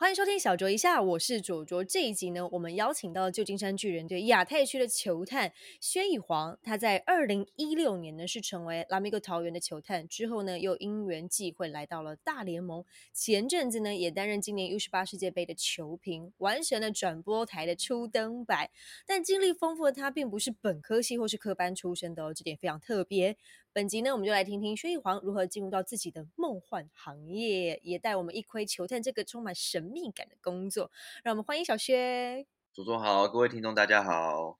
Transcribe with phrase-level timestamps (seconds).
[0.00, 1.84] 欢迎收听小卓一下，我是卓卓。
[1.84, 6.58] 这一集呢，我们邀请到旧金山巨人队亚太区的球探薛以煌。
[6.62, 12.82] 他在二零一六年呢是成为拉米戈桃园的球探，之后呢又因缘际会来到了大联盟。
[13.12, 18.70] 前阵子呢也担任今年 U 十八世界杯的球评，完成了转播台的初登板。
[19.06, 23.36] 但经历丰富的他，并不是本科系或是科班出身的哦，这点非常特别。
[23.72, 30.90] 本集呢，我们就来听听薛玉煌如何进入到自己的梦幻行业，也带我们一窥球探这个充满神秘感的工作。
[31.22, 32.44] 让我们欢迎小薛。
[32.72, 34.58] 主播好，各位听众大家好。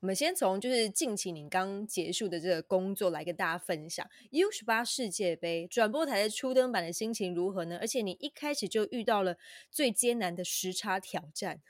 [0.00, 7.78] 我们先从就是近期你刚结束的这个工作来跟大家分享 U 十八世界杯转播台的初登版的心情如何呢？
[7.80, 9.36] 而且你一开始就遇到了
[9.72, 11.60] 最艰难的时差挑战，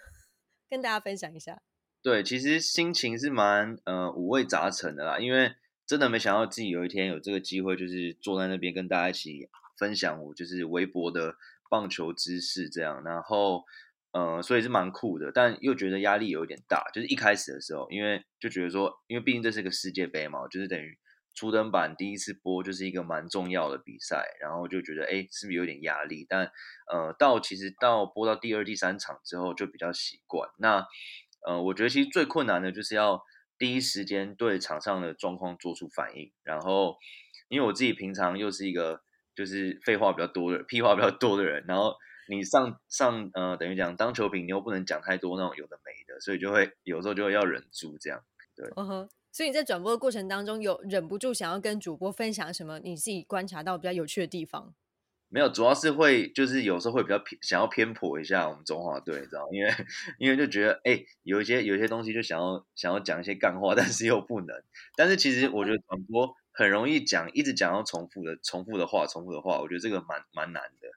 [0.69, 1.63] 跟大家分享一下。
[2.03, 5.55] 对，其实心情是蛮呃五味杂陈的啦，因为。
[5.87, 11.35] 真的没想到自己有一天有这个机会，就是坐在那边跟大家一起分享我就是微博的
[11.69, 13.65] 棒球知识这样，然后
[14.13, 16.89] 呃，所以是蛮酷的，但又觉得压力有一点大。
[16.95, 20.97] 就是一开始的时候，因为就觉得说，因为毕竟这是个世界杯嘛，就是等于
[21.35, 26.25] 初登版第一次播，就是一个蛮重要的比赛，然后就觉得哎，是不是有点压力？
[26.29, 26.51] 但
[26.91, 30.49] 呃，到其实到播到第二、第三场之后就比较习惯。
[30.59, 30.87] 那
[31.47, 33.25] 呃，我觉得其实最困难的就是要。
[33.63, 36.97] 第一时间对场上的状况做出反应，然后
[37.49, 39.01] 因为我自己平常又是一个
[39.37, 41.95] 就是废话比较多的、屁话比较多的人，然后
[42.29, 48.21] 你上上呃等于讲当球评，你又不能讲太多那种有的没的，所以就会有时候就会要忍住这样。
[48.57, 54.75] 对，嗯哼，所以你在转播的过程当中有忍不住想要跟主播分享什么你自己观察到比较有趣的地方？
[55.33, 59.73] 没有，主要是会就是有时候会比较偏想要偏颇一下我们中华队，知道因为
[60.19, 64.63] 因为就觉得哎，有一些有一些东西就想要想要讲一些干话，但是又不能。
[64.95, 70.89] 但是其实我觉得传播很容易讲，一直讲要重复的重复的话，重复的话，我觉得这个蛮蛮难的。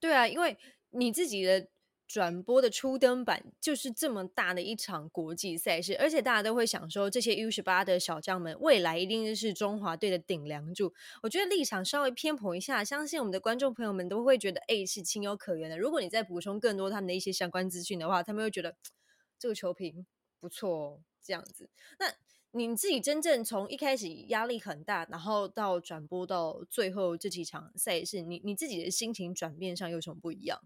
[0.00, 0.58] 对啊，因为
[0.90, 1.68] 你自己的。
[2.08, 10.94] 转播的初登版就是这么大的一场国际赛事，而且大家都会想说，这些 U 十八的小将们未来一定是中华队的顶梁柱。
[11.22, 15.78] 我觉得立场稍微偏颇一下，相信我们的观众朋友们都会觉得，哎，是情有可原的。
[15.78, 18.74] 如果你再补充更多他们的一些相关资讯的话，他们会觉得
[19.38, 20.06] 这个球评
[20.40, 21.68] 不错哦，这样子。
[21.98, 22.06] 那
[22.52, 30.58] 你自己真正从一开始压力很大，然后到转播到最后这几场赛事，你你自己的心情转变上有什么不一样？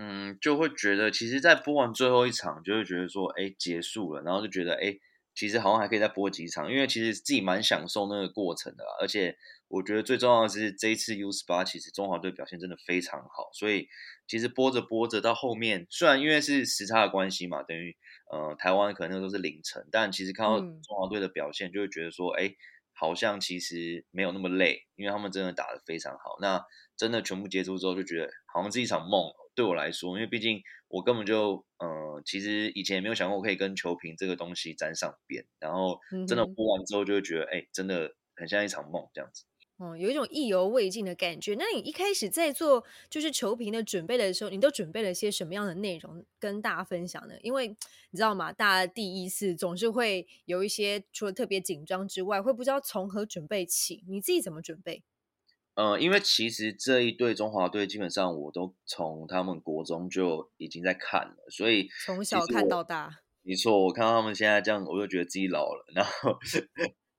[0.00, 4.96] 嗯，就会觉得，其实，在播完最后一场，就会觉得说，哎，结束了，然后就觉得，哎，
[5.34, 9.36] 其实好像还可以再播几场，因为其实自己蛮享受那个过程的，而且
[9.66, 13.88] 我觉得最重要的是，这一次 U 十八，其实中华队表现真的非常好，所以
[14.28, 17.96] 其实播着播着到后面，虽然因为是时差的关系嘛，等于
[18.30, 22.54] 呃台湾可能都是凌晨，但其实看到中华队的表现，就会觉得说，哎，
[22.92, 26.64] 好像其实没有那么累，因为他们真的打得非常好，那
[26.96, 29.32] 真的全部结束之后，就觉得好像是一场梦。
[29.58, 35.98] 对我来说，因为毕竟我根本就，呃，其实以前也没有想过我可以跟球评这个东西沾上边，然后
[36.28, 39.42] 真的播完之后就会觉得，哎，真的很像一场梦这样子。
[39.78, 41.56] 哦，有一种意犹未尽的感觉。
[41.58, 47.34] 那你一开始在做就是球评的准备的时候，你都准备了些什么样的内容跟大家分享呢？
[47.42, 54.04] 因为你知道吗，大家第一次总是会有一些除了特别紧张之外，会不知道从何准备起。
[54.06, 55.02] 你自己怎么准备？
[55.78, 63.20] 呃，因为其实这一队中华队基本上我都从他们国中就已经在看了，所以从小看到大。
[63.42, 66.36] 没错，我看到他们现在这样，我就觉得自己老了，然后。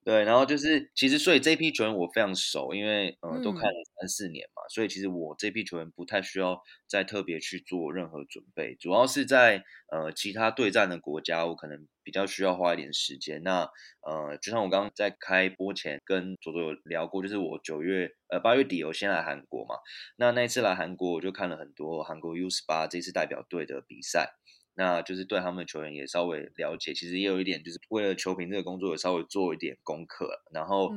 [0.06, 13.44] 对，然后就是其实，所以这批球员我非常熟，因为嗯都看了三四年嘛，所以其实我这批球员不太需要再特别去做任何准备，主要是在呃其他对战的国家，我可能比较需要花一点时间。
[13.44, 13.70] 那
[14.02, 19.76] 呃，就像我刚刚在开播前跟左左有聊过，就是我九月呃八月底我先来韩国嘛，
[20.16, 24.32] 那那一次来韩国我就看了很多韩国 U 十八这次代表队的比赛。
[24.80, 30.42] 那就是对他们的球员也稍微了解，其实也有一点，就是为了球评这个工作，也稍微做一点功课。
[30.54, 30.96] 然后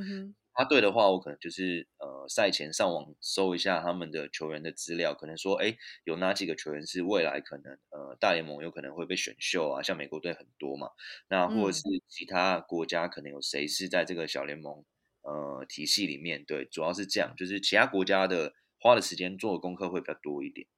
[0.55, 9.83] 他对的话，我可能就是呃赛前上网搜一下他们的球员的资料，可能说，哎，有哪几个球员是未来可能呃大联盟有可能会被选秀啊？
[9.83, 10.91] 像美国队很多嘛，
[11.29, 14.85] 那或者是其他国家可能有谁是在这个小联盟
[15.23, 16.45] 呃体系里面？
[16.45, 20.69] 对，主要是这样，就是其他国家的花的时间做的功课会比较多一点。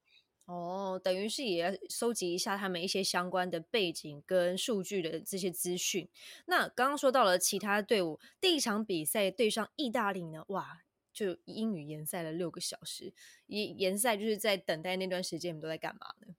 [0.46, 6.08] 哦，等于是也要收集一下他们一些相关的背景跟数据的这些资讯。
[6.46, 10.82] 那刚刚说到了其他队伍，第一场比赛对上意大利呢，哇，
[11.12, 13.14] 就英语延赛了六个小时。
[13.46, 16.34] 延延赛就是在等待那段时间，你们都在干嘛呢？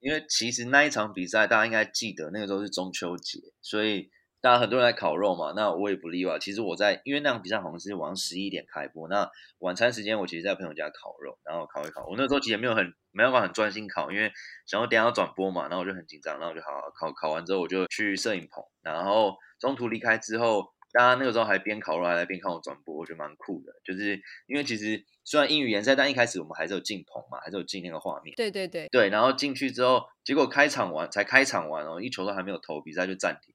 [0.00, 4.10] 因为其实那一场比赛大家应该记得，那个时候是中秋节，所以
[4.40, 6.38] 大家很多人在烤肉嘛，那我也不例外。
[6.38, 12.06] 其实我在，因为那场比赛好像是晚上十一点开播，那晚餐时间我其实在朋友家烤肉，然后烤一烤。
[12.06, 14.32] 我那时候其实没有很没办法很专心烤，因为
[14.66, 17.12] 想要等下要转播嘛，然后我就很紧张，然后我就好好烤。
[17.12, 23.72] 烤完之后我就去摄影棚，然后中途离开之后，大家那个时候还边烤肉还在边看我转播，我觉得蛮酷的。
[23.84, 28.34] 就是因为其实虽然英语联赛，但一开始我们还是有进棚嘛，还是有进那个画面。
[28.36, 33.54] 对对对对，然后进去之后，结果开场完才开场完哦，一球都还没有投，比赛就暂停。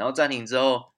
[0.00, 0.94] 然后暂停之后，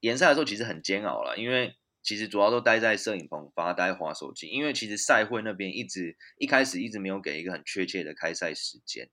[0.00, 9.10] 联赛的时候其实很煎熬了，因为其实主要都待在摄影棚发呆、划手机，因为其实赛会那边一直一开始一直没有给一个很确切的开赛时间，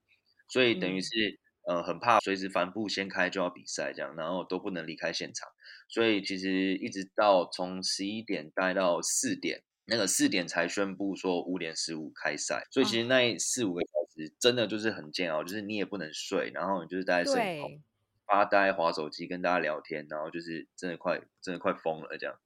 [0.48, 5.50] 所以等于是呃很怕随时帆布掀开就要比赛这样，然后都不能离开现场，
[5.90, 17.84] 所以其实一直到从十一点待到四点，那个四点才宣布说五点十五开赛，所以其实那四五个小时真的就是很煎熬，就是你也不能睡，然后你就是待在摄影棚。
[18.26, 22.40] 发呆、划手机、跟大家聊天，然后就是真的快，真的快疯了这样。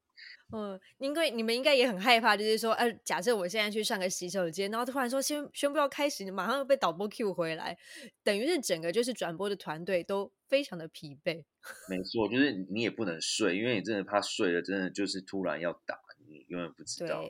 [0.52, 7.78] 嗯，因为你们应该也很害怕，就是说，呃，假设我现在去上个洗手间，然后突然说宣宣布要开始，马上又被导播 Q 回来，
[8.24, 11.44] 等于是整个就是转播的团队都非常的疲惫。
[11.90, 17.24] 没错，就是你也不能睡，因为你真的怕睡了，真的就是突然要打，你永远不知道。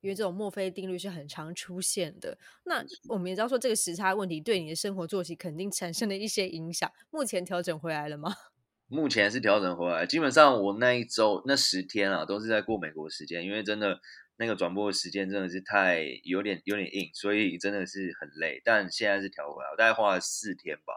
[0.00, 2.38] 因为这种墨菲定律是很常出现的。
[2.64, 6.90] 那我们也知道说，这个时差问题对你的生活作息肯定产生了一些影响。
[7.10, 8.32] 目前调整回来了吗？
[8.88, 10.06] 目前是调整回来。
[10.06, 14.00] 基本上我那一周那十天啊，都是在过美国时间，因为真的
[14.36, 18.62] 那个转播的时间真的是太有点有点硬，所以真的是很累。
[18.64, 20.94] 但现在是调回来，我大概花了四天吧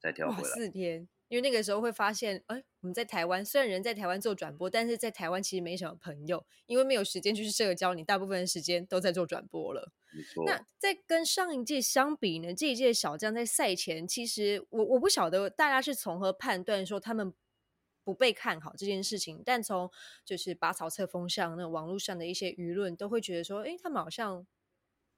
[0.00, 0.48] 才调回来。
[0.48, 1.06] 四天。
[1.28, 9.92] 因为那个时候会发现，哎，我们在台湾，虽然人在台湾做转播，但是在台湾其实没什么朋友，因为没有时间去社交，你大部分的时间都在做转播了。
[10.46, 12.54] 那在跟上一届相比呢？
[12.54, 17.32] 这一届小将在赛前，其实我我不晓得大家是从何判断说他们
[18.02, 19.90] 不被看好这件事情，但从
[20.24, 24.46] 就是拔草测风向，那网络上的一些舆论都会觉得说，哎，他们好像。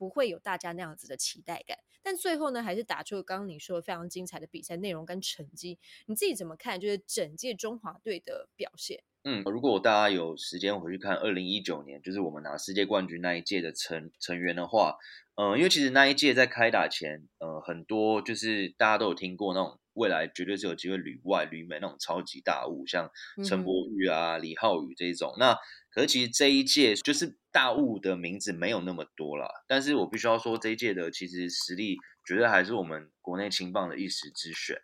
[0.00, 5.79] 不会有大家那样子的期待感，但最后呢，还是打出了刚刚你说的非常精彩的比赛内容跟成绩。
[6.06, 6.81] 你自己怎么看？
[6.81, 9.05] 就是整届中华队的表现？
[9.25, 14.97] 嗯，如果大家有时间回去看二零一九年，就是我们拿世界冠军那一届的成成员的话，
[15.35, 23.11] 嗯，因为其实那一届在开打前，呃，很多就是大家都有听过那种未来绝对是有机会旅外旅美那种超级大物，像
[23.44, 25.35] 陈柏宇啊、李浩宇这一种。
[25.38, 25.55] 那
[25.91, 34.81] 可是其实这一届就是大雾的名字没有那么多了，但是我必须要说这一届的其实实力绝对还是我们国内青棒的一时之选。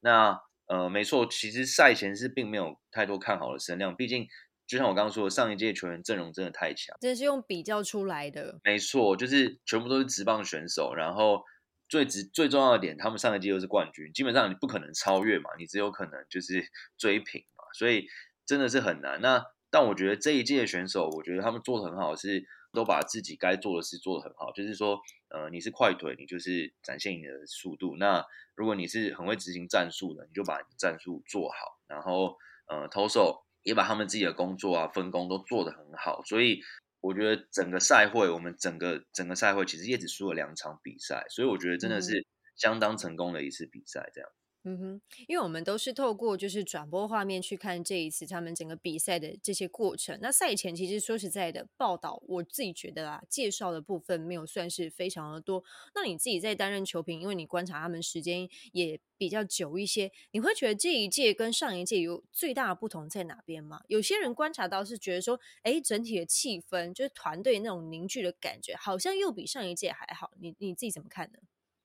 [0.00, 4.26] 那呃没错，其实赛前是并没有太多看好的声量，毕竟
[4.66, 8.60] 就像我刚刚说的，上一届球员阵容真的太强，这是用比较出来的。
[8.62, 11.42] 没错，就是全部都是直棒选手，然后
[11.88, 16.64] 最直最重要的点，他们上一届又是冠军，基本上你不可能超越嘛，你只有可能就是
[16.96, 18.06] 追平嘛，所以
[18.46, 19.20] 真的是很难。
[19.20, 24.50] 那但我觉得这一届的选手，我觉得他们做的很好，是都把自己该做的事做得很好。
[24.52, 28.24] 就是说，呃，你是快腿，你就是展现你的速度；那
[28.54, 31.78] 如果你是很会执行战术的，你就把战术做好。
[31.86, 32.36] 然后，
[32.66, 36.22] 呃，投手也把他们自己的工作啊分工都做得很好。
[36.24, 36.62] 所以，
[37.00, 42.26] 我觉得整个赛会，我们整个整个赛会其实也只输了两场比赛，所以我觉得真的是
[42.56, 44.30] 相当成功的一次比赛，这样。
[44.64, 50.18] 嗯哼，因为我们都是透过就是转播画面去看这一次他们整个比赛的这些过程。
[50.20, 55.64] 那赛前其实说实在的，报道我自己觉得啊，介绍的部分没有算是非常的多。
[55.94, 63.80] 那你自己在担任球评，因为你观察他们时间也比较久一些，你会觉得这一届跟上一届有最大的不同在哪边吗？
[63.86, 70.32] 有些人观察到是觉得说，哎，整体的气氛就是团队那种凝聚的感觉，好像又比上一届还好。
[70.38, 71.38] 你你自己怎么看呢？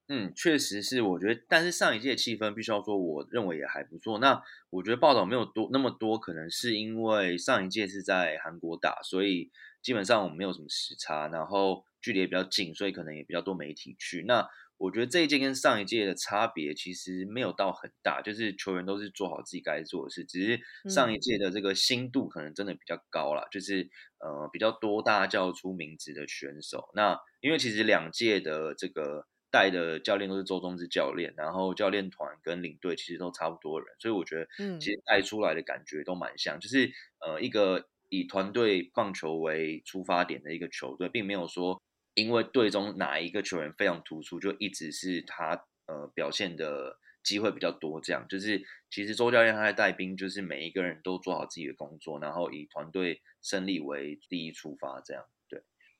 [0.08, 4.20] 嗯，确实是，我觉得，但是上一届气氛必须要说，我认为也还不错。
[4.20, 9.50] 那我觉得报道没有多那么多，可能是因为上一届是在韩国打，所以
[9.82, 14.24] 基本上我们没有什么时差，然后距离也比较近，所以可能也比较多媒体去。
[14.28, 14.48] 那
[14.78, 26.92] 我觉得这一届跟上一届的差别其实没有到很大，就是球员都是做好自己该做的事，只是上一届的这个新度可能真的比较高了，就是呃比较多大家叫出名字的选手。
[26.94, 29.26] 那因为其实两届的这个。
[29.56, 36.92] 带的教练都是周中之教练，然后教练团跟领队其实都差不多人，所以我觉得，嗯，其实带出来的感觉都蛮像，就是
[37.26, 41.82] 呃一个以团队棒球为出发点的一个球队，并没有说
[42.16, 55.35] 因为队中哪一个球员非常突出，就一直是他呃表现的机会比较多，这样就是其实周教练他在带兵，就是每一个人都做好自己的工作，然后以团队胜利为第一出发，这样对。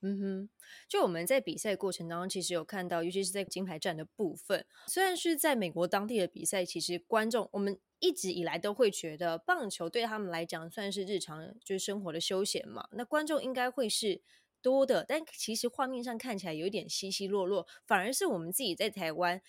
[0.02, 0.48] 嗯哼，
[0.88, 14.20] 就我们在比赛过程当中，其实有看到，尤其是在金牌战的部分，虽然是在美国当地的比赛，其实观众我们一直以来都会觉得棒球对他们来讲算是日常就是生活的休闲嘛，那观众应该会是
[14.60, 19.40] 多的，但其实画面上看起来有点稀稀落落，反而是我们自己在台湾，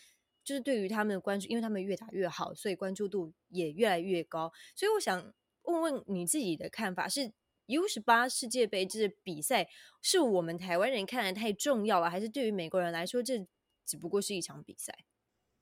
[0.46, 7.34] 就是对于他们的关注，因为他们越打越好，所以关注度也越来越高，所以我想问问你自己的看法是。
[7.68, 9.68] U 十八世界杯这比赛
[10.02, 13.46] 是我们台湾人看来太重要了，还是对于美国人来说，这
[13.86, 15.06] 只不过是一场比赛？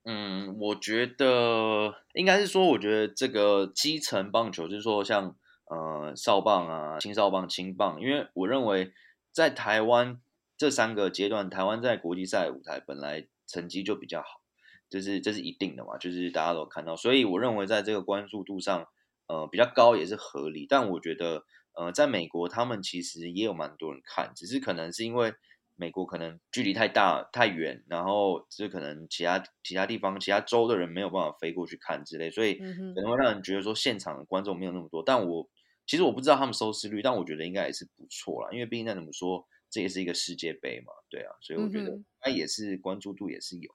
[0.04, 5.36] 嗯，我觉得应该是说，我觉得这个基层棒球，就是说像
[5.66, 8.94] 呃少棒啊、青少棒、青棒，因为我认为
[9.32, 10.22] 在台湾
[10.56, 14.42] 这三个阶段，台湾在国际赛舞台本来成绩就比较好，
[14.90, 18.88] 就是这是一定的嘛，就是大家都看到，所以我认为在这个关注度上，
[19.26, 21.46] 呃比较高也是合理，但我觉得。
[21.76, 25.34] 呃，在美国，他们其实也有蛮多人看，只是可能是因为
[25.76, 32.56] 美国可能距离太大太远，然后这可能其他其他地方其他州的人没有办法飞过去看之类，所以
[32.94, 35.04] 可能会让人觉得说现场的观众没有那么多。
[35.06, 35.50] 但我
[35.86, 41.92] 其实我不知道他们收视率，但我觉得应该也是不错啦，因为毕竟再怎么说，这也是一个世界杯嘛，对啊，所以我觉得
[42.22, 43.70] 它也是关注度也是有。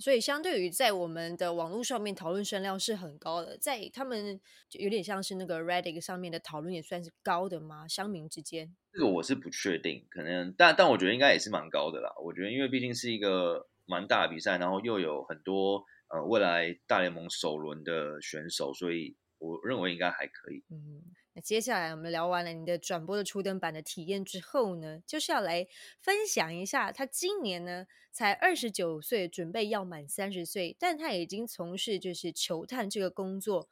[0.00, 7.86] 所以，相对于在我们的网络上面讨论声量是很高的，在他们就有点像是那个 Reddit 上面的讨论也算是高的吗？
[7.86, 12.10] 乡民之间，这个我是不确定，可能，但但我觉得应该也是蛮高的啦。
[12.24, 20.64] 我觉得，因为毕竟是一个蛮大的比赛，然后又有很多呃未来大联盟首轮的选手，所以我认为应该还可以。
[20.70, 21.02] 嗯。
[21.32, 25.68] 那接下来我们聊完了你的转播的初登版的体验之后呢，就是要来
[26.00, 33.68] 分享一下他今年呢才二十九岁，准备要满三十岁，但他已经从事就是球探这个工作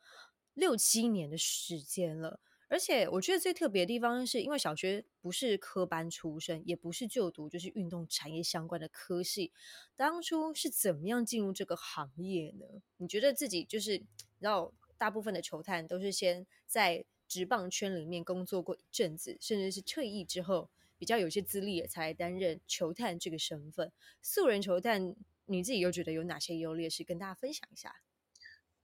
[0.54, 2.38] 六七年的时间了。
[2.68, 9.52] 而且我觉得最特别的地方是因为小学不是科班出身，也不是就读就是运动产业相关的科系，
[9.96, 12.66] 当初是怎么样进入这个行业呢？
[12.98, 14.04] 你觉得自己就是，
[14.38, 17.04] 然后大部分的球探都是先在。
[17.28, 23.92] 职棒圈里面工作过一阵子，甚至是退役之后比较有些资历，才担任球探这个身份。
[24.22, 27.04] 素人球探，你自己又觉得有哪些优劣势？
[27.04, 27.94] 跟大家分享一下。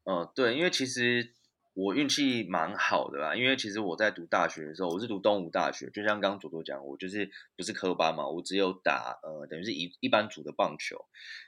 [0.04, 1.32] 嗯，对，因为其实
[1.72, 3.34] 我运气蛮好的啦。
[3.34, 11.06] 因为其实我在读大学的时候，我是读东吴大学，就像刚刚左左讲，我就是不是科班嘛，我只有打呃，等于是一一般组的棒球。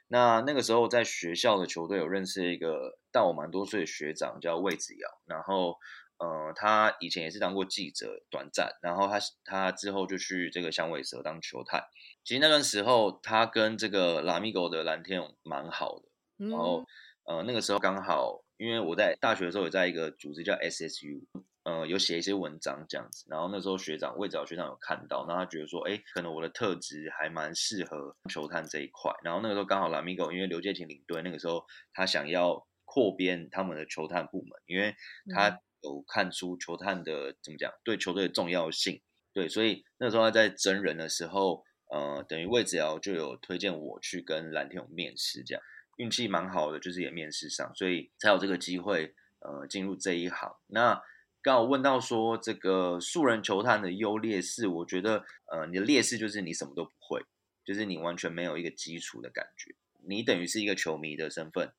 [0.09, 5.77] 那那个时候在学校的球队有认识一个大我蛮多岁的学长，叫魏子尧，然后。
[6.19, 11.85] 呃，他以前也是当过记者，短暂，然后他他之后就去这个响尾蛇当球探。
[12.25, 16.09] 其实那段时候，他跟这个拉米狗的蓝天勇蛮好的。
[16.49, 16.85] 然后，
[17.25, 21.25] 呃，那个时候刚好，因为我在大学的时候也在一个组织叫 SSU，
[21.65, 23.27] 呃，有写一些文章这样子。
[23.29, 29.13] 然后那时候学长魏早学长有看到，那他觉得说，哎，可能我的特质还蛮适合球探这一块。
[29.23, 34.95] 然后那个时候刚好拉米狗因为刘介廷领队，那个时候他想要扩编他们的球探部门，因为
[35.35, 35.61] 他。
[35.87, 39.01] 有看出球探的怎么讲对球队的重要性，
[39.33, 45.63] 对，所以那时候他在真人的时候，呃，等于魏子尧就有推荐我去跟蓝天勇面试，这样
[45.99, 50.57] 运气蛮好的，就是也面试上，所以才有这个机会，呃，进入这一行。
[50.67, 51.01] 那
[51.41, 57.23] 刚好问到说这个素人球探的优劣势，我觉得，呃，你的劣势就是你什么都不会，
[57.65, 59.75] 就是你完全没有一个基础的感觉，
[60.07, 61.73] 你等于是一个球迷的身份，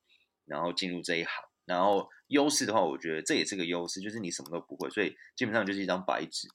[0.46, 1.44] 然后进入这一行。
[1.66, 6.48] 然后优势的话，我觉得这也是个优势，就是你什么都不会，所以基本上就是一张白纸，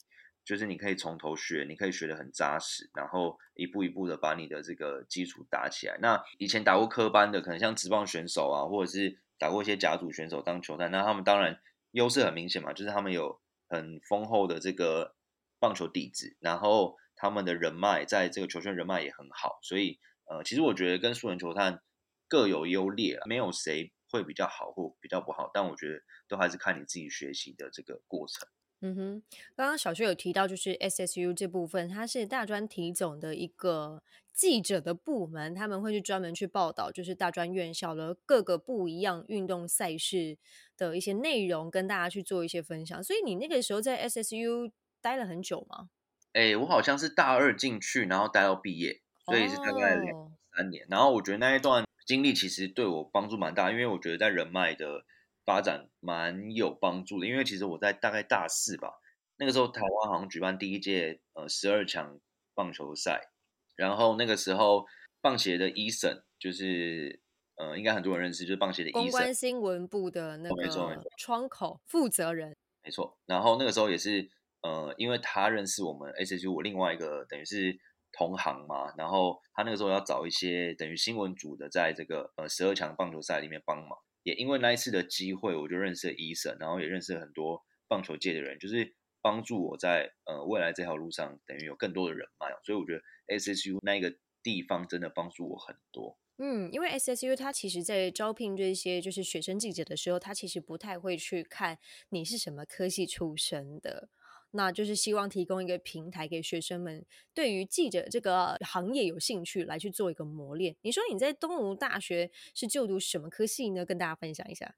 [0.45, 5.97] 就是你可以从头学，你可以学得很扎实，然后一步一步的把你的这个基础打起来。
[6.01, 11.59] 那以前打过科班的，可能像职棒选手啊，或者是打过一些甲组选手当球探，那他们当然
[11.91, 15.15] 优势很明显嘛，就是他们有很丰厚的这个
[15.59, 21.81] 棒球底子，然后他们的人脉在这个球圈人脉也很好，所以呃，其实我觉得跟素人球探
[22.27, 23.91] 各有优劣，没有谁。
[24.13, 28.47] 会比较好或比较不好，但我觉得都还是看你自己学习的这个过程。
[28.81, 29.23] 嗯哼，
[29.55, 40.37] 刚刚小薛有提到，就是 SSU 这部分，它是大专体总的一个记者的部门，他们会去专门去报道，就是大专院校的各个不一样运动赛事
[40.77, 43.03] 的一些内容，跟大家去做一些分享。
[43.03, 45.89] 所以你那个时候在 SSU 待了很久吗？
[46.33, 50.85] 哎，我好像是大二进去，然后待到毕业，所以是大概两三年。
[50.89, 51.83] 然后我觉得那一段。
[52.05, 55.05] 经历其实对我帮助蛮大，因为我觉得在人脉的
[55.45, 57.27] 发展蛮有帮助的。
[57.27, 58.93] 因为其实我在大概大四吧，
[59.37, 62.19] 那个时候台湾好像举办第一届呃十二强
[62.53, 63.29] 棒球赛，
[63.75, 64.85] 然后那个时候
[65.21, 67.21] 棒协的医生就是
[67.55, 72.55] 呃应该很多人认识，就是棒协的公关新闻部的那个窗口负责人。
[72.83, 74.29] 没错，然后那个时候也是
[74.61, 77.79] 呃，因为他认识我们 SSU 我另外一个等于是
[78.13, 83.89] 同行嘛，然后他那个时候要找一些等于新闻组的，在这个呃十二强棒球赛里面帮忙。
[84.23, 92.47] 也因为那一次的机会，我就认识了医生，然后也认识了很多棒球界的人，就是帮助我在呃未来这条路上等于有更多的人脉。
[92.63, 93.01] 所以我觉得
[93.37, 96.17] SSU 那个地方真的帮助我很多。
[96.37, 101.77] 嗯，因为 SSU 它其实，在招聘这些就是学生记者的时候，他其实不太会去看
[102.09, 104.09] 你是什么科系出身的，
[104.55, 110.75] 那就是希望提供一个平台给学生们，对于记者这个行业有兴趣来去做一个磨练。
[110.81, 113.85] 你说你在东吴大学是就读什么科系呢？
[113.85, 114.75] 跟大家分享一下。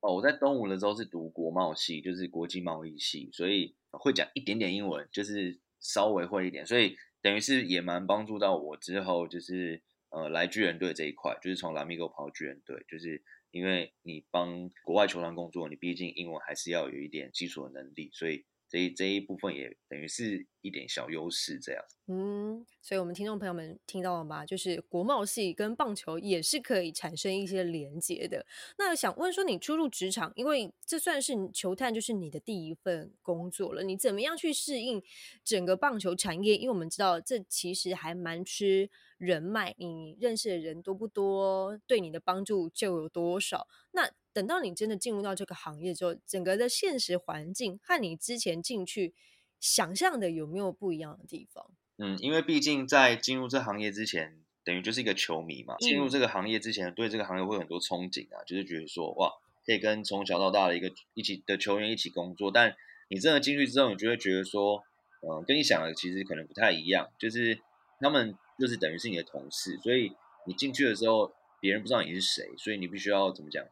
[0.00, 9.82] 哦，我在东吴的时候是读国贸系，就是国际贸易系，所以会讲一点点英文，就是稍微会一点，所以等于是也蛮帮助到我之后就是。
[10.10, 18.46] 呃，来巨人队这一块，就是从拉米狗跑到巨人队，就是因为你帮国外球团工作，你毕竟英文还是要有一点基础的能力，所以。
[18.68, 21.82] 这一这一部分也等于是一点小优势，这样。
[22.10, 24.44] 嗯，所以我们听众朋友们听到了吗？
[24.44, 28.46] 就是国贸系跟棒球也是可以产生一些连接的。
[28.78, 35.02] 那想问说，你初入职场，因为这算是球探，就是你的第一份工作了，你怎么样去适应
[35.44, 36.56] 整个棒球产业？
[36.56, 43.68] 因为我们知道这其实还蛮吃人脉，你认识的人多不多，对你的帮助就有多少。
[43.92, 49.14] 那等到你真的进入到这个行业之后，整个的现实环境和你之前进去
[49.58, 51.70] 想象的有没有不一样的地方？
[51.96, 55.76] 嗯，因为毕竟在进入这行业之前，等于就是一个球迷嘛。
[55.78, 59.32] 进入这个行业之前，对这个行业会有很多憧憬啊，就是觉得说，哇，
[59.66, 62.52] 可以跟从小到大的一个一起的球员一起工作。
[62.52, 62.76] 但
[63.08, 64.84] 你真的进去之后，你就会觉得说，
[65.22, 67.08] 嗯，跟你想的其实可能不太一样。
[67.18, 67.58] 就是
[67.98, 70.12] 他们就是等于是你的同事，所以
[70.46, 73.64] 你进去的时候，别人不知道你是谁，所以你必须要怎么讲？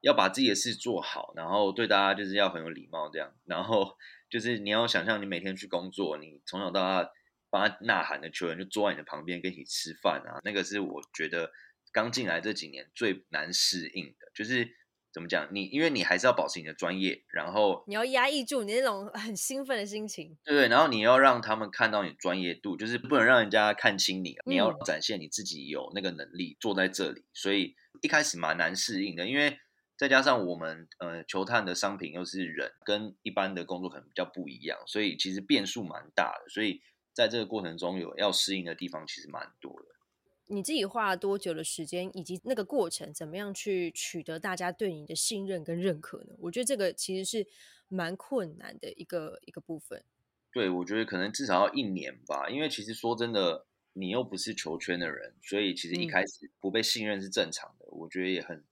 [0.00, 3.32] 要把自己的事做好，然后对大家就是要很有礼貌，这样。
[3.44, 3.96] 然后
[4.30, 7.10] 就是你要想象你每天去工作，你从小到大
[7.50, 11.50] 帮他呐喊的球员就坐在你的旁边跟你吃饭啊，那个是我觉得
[11.92, 14.30] 刚进来这几年最难适应的。
[14.34, 14.68] 就是
[15.12, 20.68] 怎么讲，你因为你还是要保持你的专业，然后你要压抑住你那种很兴奋的心情，对对。
[20.68, 27.24] 然后你要让他们看到你专业度，就是不能让人家看清你，你要展现你自己有那个能力坐在这里。
[27.32, 29.58] 所以一开始蛮难适应的，因为。
[29.96, 36.50] 再加上我们呃球探的商品又是人，跟一般的工作可能比较不一样，所以其实变数蛮大的。
[36.50, 36.82] 所以
[37.14, 39.88] 在这个过程中有要适应的地方其实蛮多的。
[40.48, 46.34] 你自己花了多久的时间，以及那个过程怎么样去取得大家对你的信任跟认可呢？
[46.40, 47.46] 我觉得这个其实是
[47.88, 50.04] 蛮困难的一个一个部分。
[50.52, 57.86] 对，我觉得可能至少要一年吧，因为其实说真的，你又不是球圈的人，所以其实一开始不被信任是正常的。
[57.88, 58.62] 我觉得也很。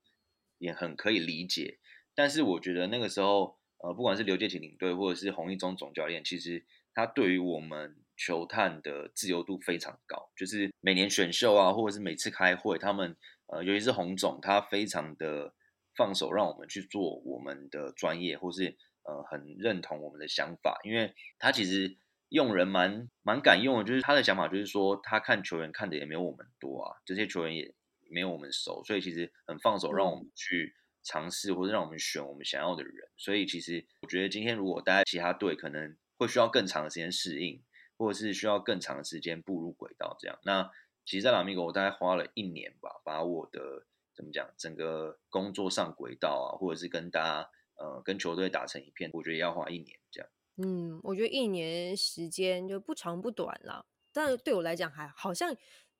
[0.57, 1.79] 也很可以理解，
[2.15, 13.15] 但是我觉得那个时候，呃，不管是刘介奇领队或者是洪一中总教练，其实他对于我们球探的自由度非常高，就是每年选秀啊，或者是每次开会，他们
[13.47, 15.53] 呃，尤其是洪总，他非常的
[15.95, 21.97] 放手让我们去做我们的专业，或是呃很认同我们的想法，因为他其实
[22.29, 27.75] 用人蛮蛮敢用的，就是他的想法就是说，他看球员看的也没有我们多啊，这些球员也。
[28.15, 30.73] 没有我们熟，所以其实很放手，让我们去
[31.03, 33.09] 尝试，或者让我们选我们想要的人。
[33.17, 37.61] 所以其实我觉得今天如果待在其他队，可能会需要更长的时间适应，
[37.97, 40.15] 或者是需要更长的时间步入轨道。
[40.17, 40.71] 这样，那
[41.03, 50.29] 其实，在拉米狗，我大概花了一年吧，把我的怎么讲，整个工作上轨道啊，或者是跟大家呃跟球队打成一片，我觉得要花一年这样。
[50.55, 55.53] 嗯，我觉得一年时间就不长不短了，但对我来讲还好像。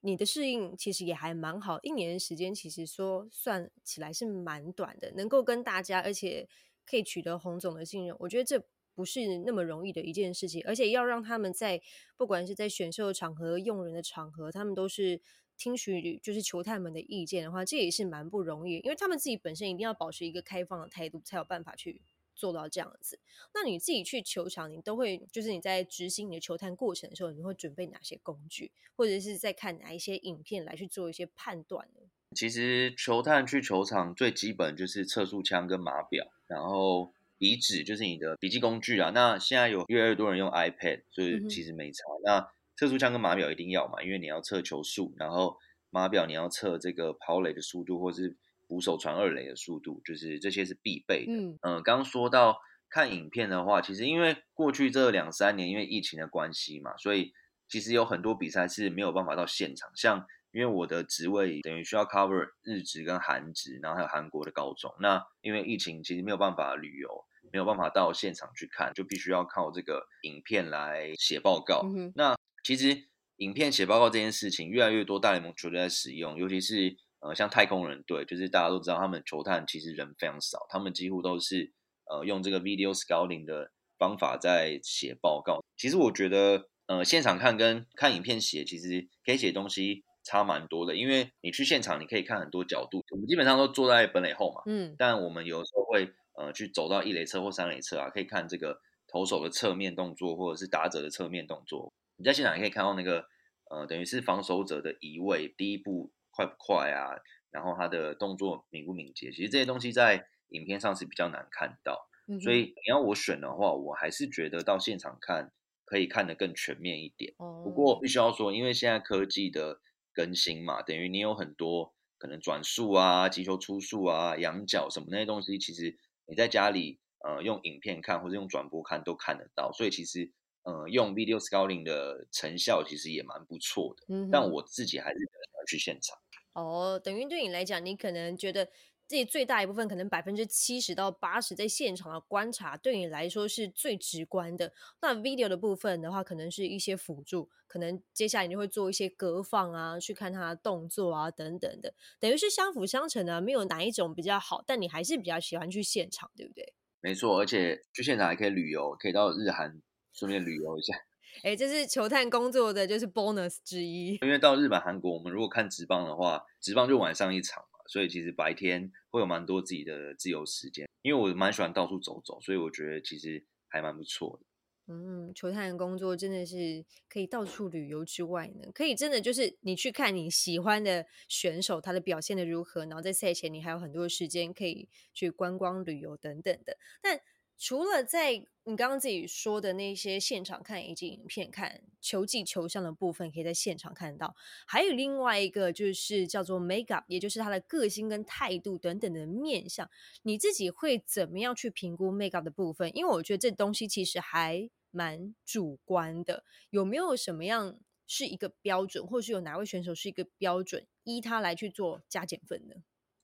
[0.05, 6.47] 你的适应其实也还蛮好，一年时间其实说算起来是蛮短的，能够跟大家，而且
[6.85, 8.63] 可以取得洪总的信任，我觉得这
[8.93, 11.81] 不是那么容易的一件事情，而且要让他们在
[12.15, 15.19] 不管是在选秀场合、用人的场合，他们都是
[15.57, 22.03] 听取就是球探们的意见的话，这也是蛮不容易，因为他们自己本身一定要保持一个开放的态度，才有办法去。
[22.35, 23.17] 做到这样子，
[23.53, 32.01] 那你自己去球场，你都会就是你在执行你的球探过程的时候，你会准备哪些工具，或者是在看哪一些影片来去做一些判断呢？
[32.35, 39.11] 其实球探去球场最基本就是测速枪跟码表，然后笔纸就是你的笔记工具啊。
[39.11, 42.03] 那现在有越来越多人用 iPad，所以其实没差。
[42.23, 45.57] 那测速枪跟码表一定要嘛，因为你要测球速，然后
[45.89, 48.35] 码表你要测这个跑垒的速度，或是。
[48.67, 51.33] 捕手传二垒的速度，就是这些是必备的。
[51.61, 57.33] 嗯刚说到看影片的话，其实因为过去这两三年因为疫情的关系嘛，所以
[57.67, 59.89] 其实有很多比赛是没有办法到现场。
[59.95, 64.93] 像因为我的职位等于需要 cover 日职跟韩职，然后还有韩国的高中。
[65.01, 71.83] 那因为疫情其实没有办法旅游，没有办法到现场去看，就必须要靠这个影片来写报告。
[72.15, 81.73] 那其实影片写报告这件事情，越来越多大联盟球队在使用，尤其是呃像太空人队，就是大家都知道他们球探其实人非常少，他们几乎都是
[82.05, 85.63] 呃用这个 video scouting 的方法在写报告。
[85.75, 90.03] 其实我觉得呃现场看跟看影片写，其实可以写东西。
[90.27, 93.03] 差蛮多的，因为你去现场，你可以看很多角度。
[93.11, 101.93] 我们基本上都坐在本垒后嘛，嗯，但我们有时候会呃去走到一垒侧或三垒侧啊，可以看这个投手的侧面动作，或者是打者的侧面动作。
[102.15, 103.27] 你在现场也可以看到那个
[103.69, 107.15] 呃，等于是防守者的移位，第一步快不快啊？
[107.49, 109.31] 然后他的动作敏不敏捷？
[109.31, 112.09] 其实这些东西在影片上是比较难看到，
[112.43, 115.53] 所以你要我选的话，我还是觉得到现场看
[115.85, 117.33] 可以看得更全面一点。
[117.37, 119.79] 不过必须要说，因为现在科技的
[120.13, 130.29] 更新嘛，等于你有很多可能转速啊、击球出速啊、仰角什么那些东西，其实你在家里呃用影片看或者用转播看都看得到，所以其实
[130.63, 134.13] 呃用 video scouting 的成效其实也蛮不错的。
[134.13, 136.17] 嗯，但我自己还是比较喜欢去现场。
[136.55, 138.67] 哦，等于对你来讲，你可能觉得。
[139.07, 144.73] 自己最大一部分，可能百分之七十到八十，在现场的观察对你来说是最直观的。
[144.99, 156.73] 那 video 的部分的话，可能是一些辅助，可能接下来你会做一些隔放啊，去看他的动作啊等等的，等于是相辅相成的，没有哪一种比较好，但你还是比较喜欢去现场，对不对？
[156.99, 159.79] 没错，而且去现场还可以旅游，可以到日韩
[160.13, 160.95] 顺便旅游一下。
[161.43, 164.15] 哎，这是球探工作的就是 bonus 之一。
[164.21, 167.79] 因为到日本、韩国，我们如果看直棒的话，直棒就晚上一场嘛。
[167.87, 174.45] 所以其实白天会有蛮多自己的自由时间，因为我蛮喜欢到处走走，所以我觉得其实还蛮不错的。
[174.87, 186.77] 嗯，球探工作真的是可以到处旅游之外呢，可以真的就是你去看你喜欢的选手他的表现的如何，然后在赛前你还有很多时间可以去观光旅游等等的。
[187.01, 187.19] 但
[187.57, 199.89] 除了在你刚刚自己说的那些现场看以及影片看球技球商的部分，可以在现场看到，还有另外一个就是叫做 make up，也就是他的个性跟态度等等的面相。
[200.23, 202.89] 你自己会怎么样去评估 make up 的部分？
[202.95, 206.43] 因为我觉得这东西其实还蛮主观的。
[206.71, 212.75] 有没有什么样是一个标准，或是有哪位选手是一个标准，依他来去做加减分呢？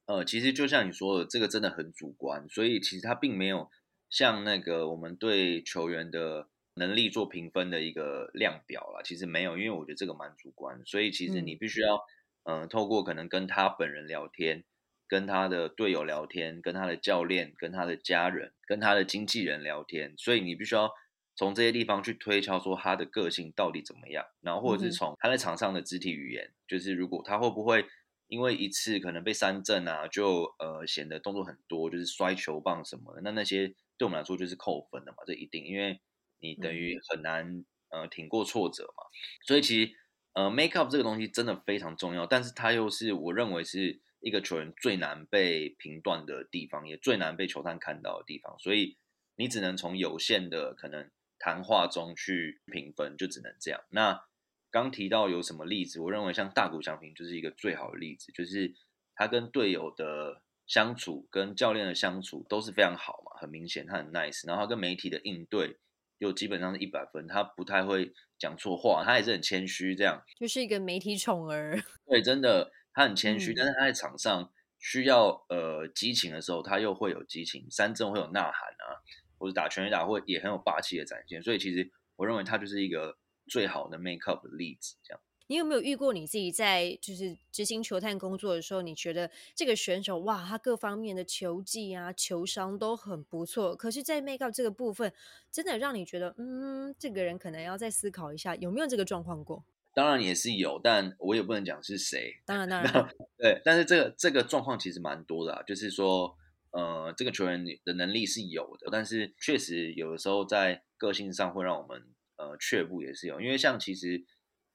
[0.06, 3.70] 呃，其实就像你说的，这个真的很主观，所以其实他并没有。
[4.12, 12.00] 像那个我们对球员的能力做评分的一个量表啦，其实没有，因为我觉得这个蛮主观，所以其实你必须要，
[12.44, 14.64] 嗯，透过可能跟他本人聊天，
[15.08, 20.92] 跟他的队友聊天，跟他的教练，跟他的家人，跟他的经纪人聊天，所以你必须要
[21.36, 27.86] 从这些地方去推敲说他的个性到底怎么样，然后或者是从他在场上的肢体语言，就是如果他会不会
[28.28, 33.74] 因为一次可能被三振啊，就呃显得动作很多，就是摔球棒什么的，那那些。
[34.02, 36.02] 对我们来说就是扣分的嘛，这一定，因为
[36.40, 39.04] 你等于很难呃挺过挫折嘛，
[39.46, 39.94] 所以其实
[40.34, 48.98] 呃 make up 这个东西真的非常重要，但是它又是我认为是一个球员最难被评断的地方，也最难被球探看到的地方，所以
[49.36, 53.84] 你只能从有限的可能谈话中去评分，就只能这样。
[53.92, 54.24] 那
[54.72, 58.74] 刚提到有什么例子，我认为像大谷翔平就是一个最好的例子，就是
[59.14, 60.42] 他跟队友的。
[60.68, 65.80] 相处跟教练的相处都是非常好嘛，很明显他很 nice，然后他跟媒体的应对
[66.20, 71.82] 又基本上是一百分，他不太会讲错话，他也是很谦虚，这样就是一个媒体宠儿。
[72.08, 79.02] 对，真的他很谦虚，但是他在场上需要呃激情的时候，他又会有激情，三振会有呐喊啊，
[79.38, 85.22] 或者打拳击打会也很有霸气的展现，所以其实我认为他就是一个最好的 make up 的例子，这样。
[85.52, 95.12] 你有没有遇过你自己在就是执行球探工作的时候，你觉得这个选手哇，他各方面的球技啊、球商都很不错，可是，在 make up 这个部分，
[95.52, 99.66] 真的让你觉得，嗯，这个人可能要再思考一下，有没有这个状况过？
[99.94, 102.40] 当然也是有，但我也不能讲是谁。
[102.46, 103.62] 当然，当然， 对。
[103.66, 106.34] 但是这个这个状况其实蛮多的，就是说，
[106.72, 112.02] 呃，这个球员的能力是有的，但是确实有的时候在个性上会让我们
[112.38, 114.24] 呃却步，也是有，因为像其实。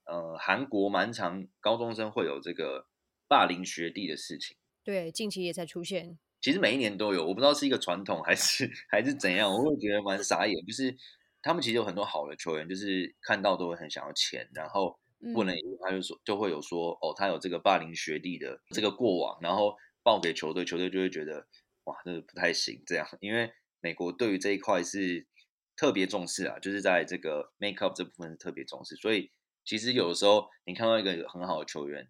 [0.07, 2.87] 呃，韩国蛮常高中生会有这个
[3.29, 6.19] 霸凌学弟的事情，对，近期也才出现。
[6.41, 10.55] 其实每一年都有，我不知道是一个传统还是还是怎样，我会觉得蛮傻眼。
[10.65, 10.97] 就是
[11.43, 14.97] 他们其实有很多好的球员，就是看到都会很想要签，然后
[15.35, 21.49] 不能，他就说就会有说，哦，他有这个霸凌学弟的这个过往，然后报给球队，球队就会觉得
[21.85, 25.27] 哇，这不太行这样， 因为美国对于这一块是
[25.75, 29.33] 特别重视啊，就是在这个 make up 这部分是特别重视，所以。
[29.67, 32.09] 其实有的时候，你看到一个很好的球员，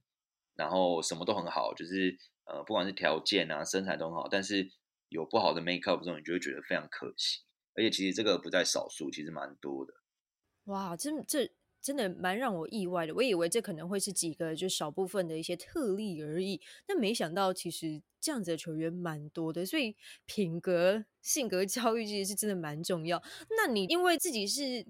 [0.55, 4.71] 然后什么都很好，就是呃，不管是条件啊、身材都很好，但是
[5.09, 7.41] 有不好的 make up 这种，你就会觉得非常可惜。
[7.75, 9.95] 而且其实这个不在少数，其实蛮多的。
[10.65, 13.15] 哇，这这真的蛮让我意外的。
[13.15, 19.65] 我以为这可能会是几个就少部分的一些特例而已，但没想到其实这样子的球员蛮多的。
[19.65, 23.23] 所以品格、性格教育其实是真的蛮重要。
[23.57, 24.87] 那你因为自己是。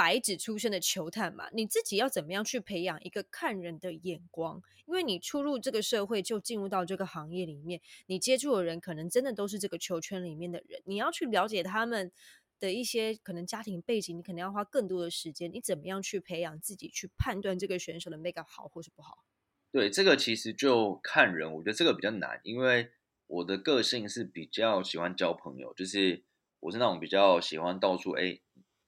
[0.00, 4.62] 白纸出身的球探嘛，你自己要怎么样去培养一个看人的眼光？
[4.86, 12.10] 因为你初入这个社会，就进入到这个行业里面，你接触的人可能真的都是这个球圈里面的人，你要去了解他们
[12.58, 15.52] 的一些可能家庭背景，你可能要花更多的时间。
[15.52, 19.26] 你怎么样去培养自己，去判断这个选手的 make up 好或是不好？
[19.70, 22.92] 对，这个其实就看人，我觉得这个比较难，因为
[23.26, 26.24] 我的个性是比较喜欢交朋友，就是
[26.60, 28.40] 我是那种比较喜欢到处哎。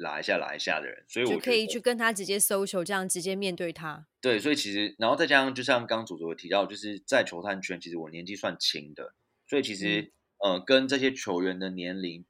[0.03, 4.07] 拉一下拉一下的人，所以我可以去跟他直接 social，这样直接面对他。
[4.21, 9.15] 对，所以其实，然后再加上，就像刚主主提到，就是在球探圈，其实我年纪算轻的，
[9.49, 12.25] 所以其实呃，跟这些球员的年龄，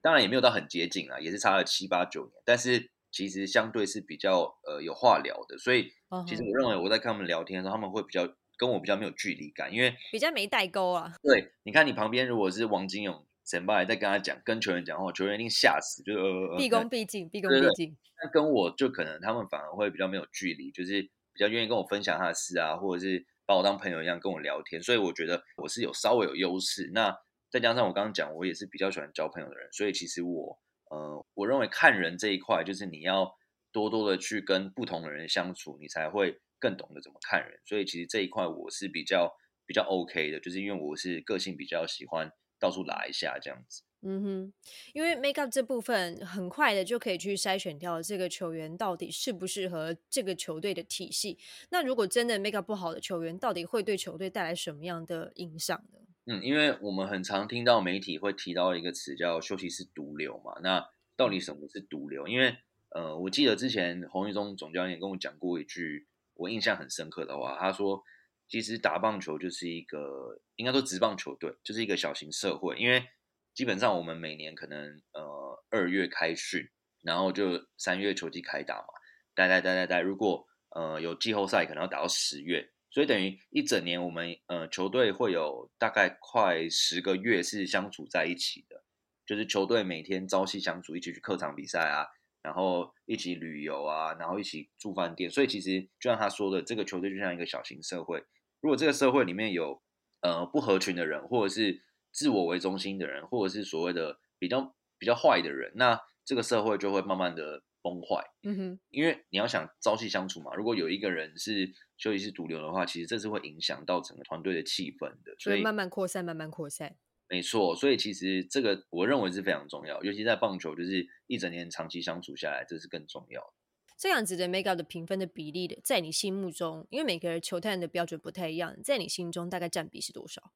[0.00, 5.90] 当然也没有到很接近啊，也是差了七八九年，但是其实相对是比较呃有话聊的，所以
[6.28, 8.26] 其实我认为我在跟他们聊天的时候，他们会比较
[8.56, 11.14] 跟我比较没有距离感，因为比较没代沟啊。
[11.22, 13.25] 对，你看你旁边如果是王金勇。
[13.46, 17.96] 前辈在跟他讲，跟球员讲话，球员一定吓死，就呃，毕恭毕敬，毕恭毕敬。
[18.20, 24.82] 那跟我就可能他们反而会比较没有距离，就是比较愿意跟我分享他的事啊，或者是把我当朋友一样跟我聊天。
[24.82, 26.90] 所以我觉得我是有稍微有优势。
[26.92, 27.16] 那
[27.48, 30.58] 再加上我刚刚讲，我也是比较喜欢交朋友的人，所以其实我
[30.90, 33.32] 呃，我认为看人这一块，就是你要
[33.70, 37.60] 多多的去跟不同的人相处，你才会更懂得怎么看人。
[37.64, 39.32] 所以其实这一块我是比较
[39.66, 42.32] 比较 OK 的，就是因为我是个性比较喜欢。
[42.58, 44.52] 到处拉一下这样子，嗯哼，
[44.94, 51.38] 因为 make up 这部分很快的就可以去筛选掉这个球员到底适不适合这个球队的体系。
[51.70, 55.98] 那如果真的 make up 不好的球员，到底会对球队带来什么样的影响呢？
[56.26, 60.58] 嗯，因为我们很常听到媒体会提到一个词叫休息室毒瘤嘛。
[60.62, 60.84] 那
[61.16, 62.26] 到底什么是毒瘤？
[62.26, 62.56] 因为
[62.90, 68.02] 呃，我记得之前洪一中总教练跟我讲过一句我印象很深刻的话，他说。
[68.48, 73.08] 其实打棒球就是一个，应该说职棒球队就是一个小型社会，因为
[73.54, 76.68] 基本上我们每年可能呃二月开训，
[77.02, 78.88] 然后就三月球季开打嘛，
[79.34, 88.82] 待待待待待，如果呃有季后赛，可能要打到十月，所以等于一整年我们呃球队会有大概快十个月是相处在一起的，
[89.24, 92.06] 就是球队每天朝夕相处，一起去客场比赛啊，
[92.42, 98.24] 然后一起旅游啊，然后一起住饭店，所以其实就像他说的，这个球队就像一个小型社会。
[98.60, 99.82] 如果这个社会里面有
[100.20, 108.24] 呃不合群的人，或者是自我为中心的人，或者是所谓的比较比较坏的人，那这个社会就会慢慢的崩坏。
[108.42, 115.36] 嗯哼，因为你要想朝夕相处嘛，如果有一个人是休息室毒瘤的话，其实这是会影响到整个团队的气氛的。
[115.38, 116.96] 所以慢慢扩散，慢慢扩散。
[117.28, 123.52] 没错，所以其实这个我认为是非常重要，尤其在棒球，就是一整年长期相处下来，这是更重要的。
[123.96, 130.52] 这样子的 make up 的评分的比例的，在你心目中，因为每个人球探的标准不太一样，在你心中大概占比是多少？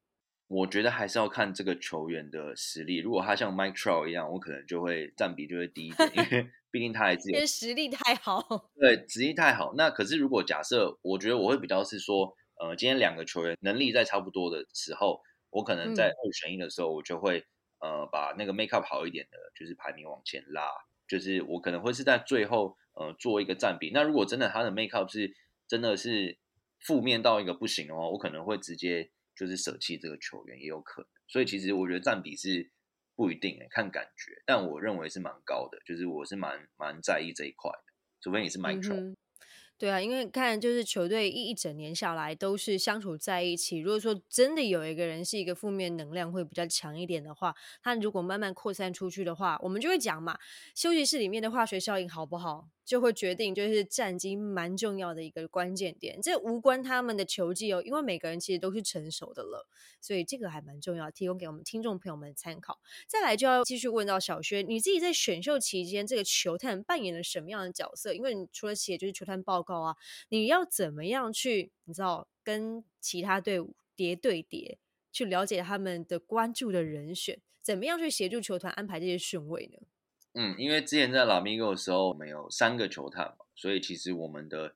[0.47, 2.97] 我觉得还是要看这个球员的实力。
[2.97, 8.69] 如果他像 Mike Trout 一样，我可能就会占比就会低一点，因为 毕竟他还是因为实力太好。
[8.75, 9.73] 对，实力太好。
[9.75, 17.45] 那可是如果假设，我觉得我会比较是说，呃，今天两个球员能力在差不多的时候，我可能在二选一的时候，我就会
[17.79, 20.69] 呃把那个 make up 好一点的，就是排名往前拉。
[21.11, 22.77] 就是我可能会是在最后。
[22.93, 23.89] 呃，做一个占比。
[23.93, 25.33] 那如果真的他的 make up 是
[25.65, 26.37] 真的是
[26.81, 31.09] 负面到一个不行的话，我可能会直接就是舍弃这个球员，也有可能。
[31.25, 32.69] 所以其实我觉得占比是
[33.15, 34.43] 不一定诶，看感觉。
[34.45, 37.93] 但我认为是蛮高的，就是我是蛮蛮在意这一块的。
[38.19, 39.15] 除非你是 micro。
[39.81, 43.79] 对啊，因为看就是球队一一整年下来都是相处在一起。
[43.79, 50.37] 如果说真的有一个人是一个负面能量会比较强一点的话，他如果慢慢扩散出去的话，我们就会讲嘛，
[50.75, 52.67] 休息室里面的化学效应好不好？
[52.83, 59.67] 就会决定就是战绩蛮重要的一个关键点，这无关他们的球技哦，因为每个人其实都是成熟的了，
[60.01, 62.79] 所以这个还蛮重要，提供给我们听众朋友们参考。
[63.07, 68.13] 再来就要继续问到小薛，你自己在选秀期间，这个球探扮演了什么样的角色？
[68.13, 69.95] 因为你除了写就是球探报告啊，
[70.29, 74.79] 你要怎么样去，你知道跟其他队伍叠对叠，
[75.11, 79.79] 去了解他们的关注的人选，怎么样去协助球团安排这些顺位呢？
[80.33, 84.75] 嗯，因为之前在拉米戈的时候，我们有三个球探嘛，所以其实我们的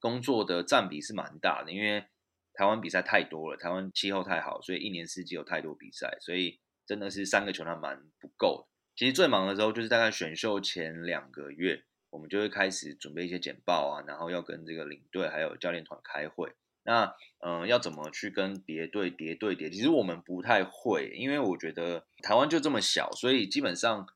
[0.00, 1.72] 工作的占比是蛮大的。
[1.72, 2.04] 因为
[2.52, 8.72] 台湾比赛太多了，台湾气候太好，所以一年四季有太多比赛，所以真的是三个球探蛮不够的。
[8.96, 16.52] 其实最忙的时候就是大概选秀前两个月，我们就会开始准备一些简报啊，然后要跟这个领队还有教练团开会。
[16.82, 17.14] 那
[17.44, 19.68] 嗯，要怎么去跟别队叠对叠？
[19.68, 24.06] 其实我们不太会，因为我觉得台湾就这么小，所以基本上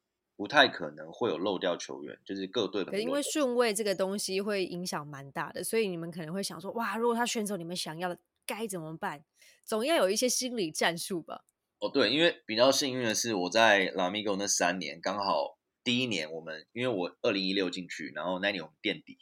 [0.41, 2.91] 不太可能会有漏掉球员，就是各队的。
[2.91, 9.23] 可因为顺位这个东西会影响蛮大的，所以你们可能会想说，哇，如果他选走你们想要的，该怎么办？
[9.67, 11.45] 总要有一些心理战术吧。
[11.81, 19.19] 哦，对，因为比较幸运的是，我在拉米狗那三年，刚好第一年我们，因为我二零一六进去，然后那年我们垫底，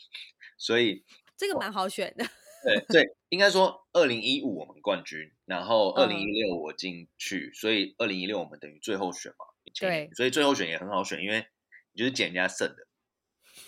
[0.57, 1.03] 所以
[1.37, 2.25] 这个蛮好选的。
[2.63, 9.47] 对对，应该说二零一五我们冠军，然后二零一六我进去，所以二零一六我们等于最后选嘛。
[9.75, 11.47] 对，所以最后选也很好选，因为
[11.93, 12.87] 你就是捡人家剩的。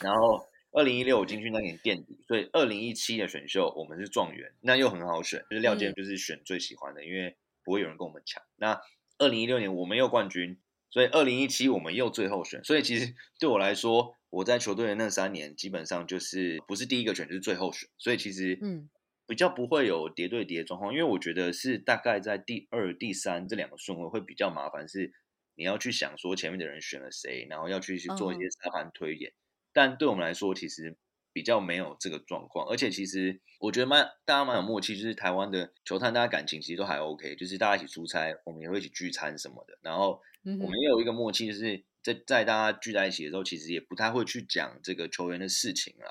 [0.01, 8.43] 然后二零一六我进去那年垫底，所以二零一七的选秀我们是状元，那又很好选，就是廖健就是选最喜欢的，因为不会有人跟我们抢。
[8.57, 8.81] 那
[9.19, 10.59] 二零一六年我们又冠军，
[10.91, 14.17] 所以二零一七我们又最后选，所以其实对我来说。
[14.31, 18.89] 我在球队的那三年，基本上就是不是第一个选，就是最后选，所以其实嗯
[19.27, 25.13] 比较不会有叠对叠状况，因为我觉得是大概在第二、第三这两个顺位会比较麻烦，是
[25.61, 29.33] 你要去想说前面的人选了谁，然后要去去做一些沙盘推演。
[29.73, 30.97] 但对我们来说，其实
[31.33, 41.85] 比较没有这个状况，而且其实我觉得蛮大家蛮有默契，就是台湾的球探大家感情其实都还 OK，就是大家一起出差，我们也会一起聚餐什么的，然后我们也有一个默契，就是。
[42.03, 46.11] 在在大家聚在一起的时候，其实也不太会去讲这个球员的事情啦，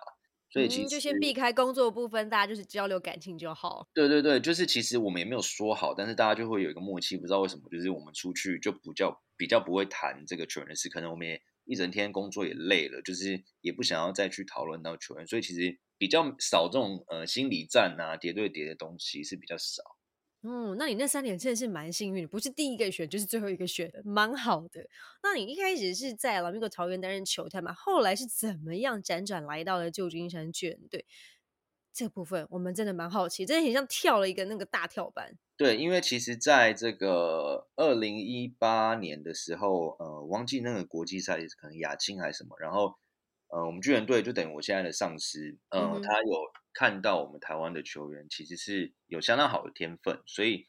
[0.51, 3.87] 所以其实就先避开工作部分，大家就是交流感情就好。
[3.93, 19.83] 对对对，就是其实我们也没有说好，但是大家就会有一个默契，不知道为什么，就是我们出去就不叫比较不会谈这个球员的事，可能我们也一整天工作也累了，就是也不想要再去讨论到球员，所以其实比较少这种呃心理战啊叠对叠的东西是比较少。
[20.41, 24.87] 嗯，那你那三年真的是蛮幸运，不是第一个选就是最后一个选，蛮好的。
[25.21, 27.73] 那你一开始是在老米狗桃园担任球探嘛？
[27.73, 31.05] 后来是怎么样辗转来到了旧金山巨人队？
[31.91, 35.33] 这部分我们真的蛮好奇，真的很像跳了一个那个大跳板。
[35.57, 42.95] 对，因为其实在这个二零一八年的时候，呃，忘记那个国际赛可能亚青还是什么，然后
[43.49, 46.51] 呃，我们巨人队就等于我现在的上司，呃，他有。
[46.71, 50.67] 看到我们台湾的球员其实是有相当好的天分，所以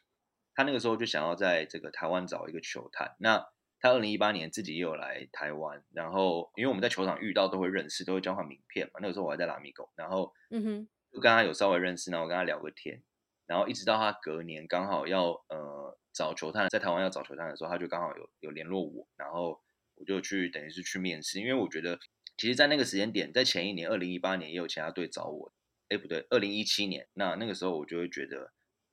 [0.54, 3.14] 他那个时候就想要在这个台湾找一个球探。
[3.20, 3.46] 那
[3.78, 8.98] 他二零一八年自己也有来台湾，然后因为我们在球场遇到都会认识，都会交换名片嘛。
[9.00, 13.02] 那个时候我还在拉米狗，然后嗯哼，就跟他有稍微认识，然后跟他聊个天，
[13.46, 19.60] 然后一直到他隔年刚好要呃找球探，在台湾要找球探的时候，他就刚好有有联络我，然后
[19.94, 22.00] 我就去等于是去面试，因为我觉得
[22.40, 25.52] 其实，在那个时间点，在前一年二零一八年也有其他队找我。
[25.90, 28.50] 哎，不对，二零一七年，那那个时候我就会觉得，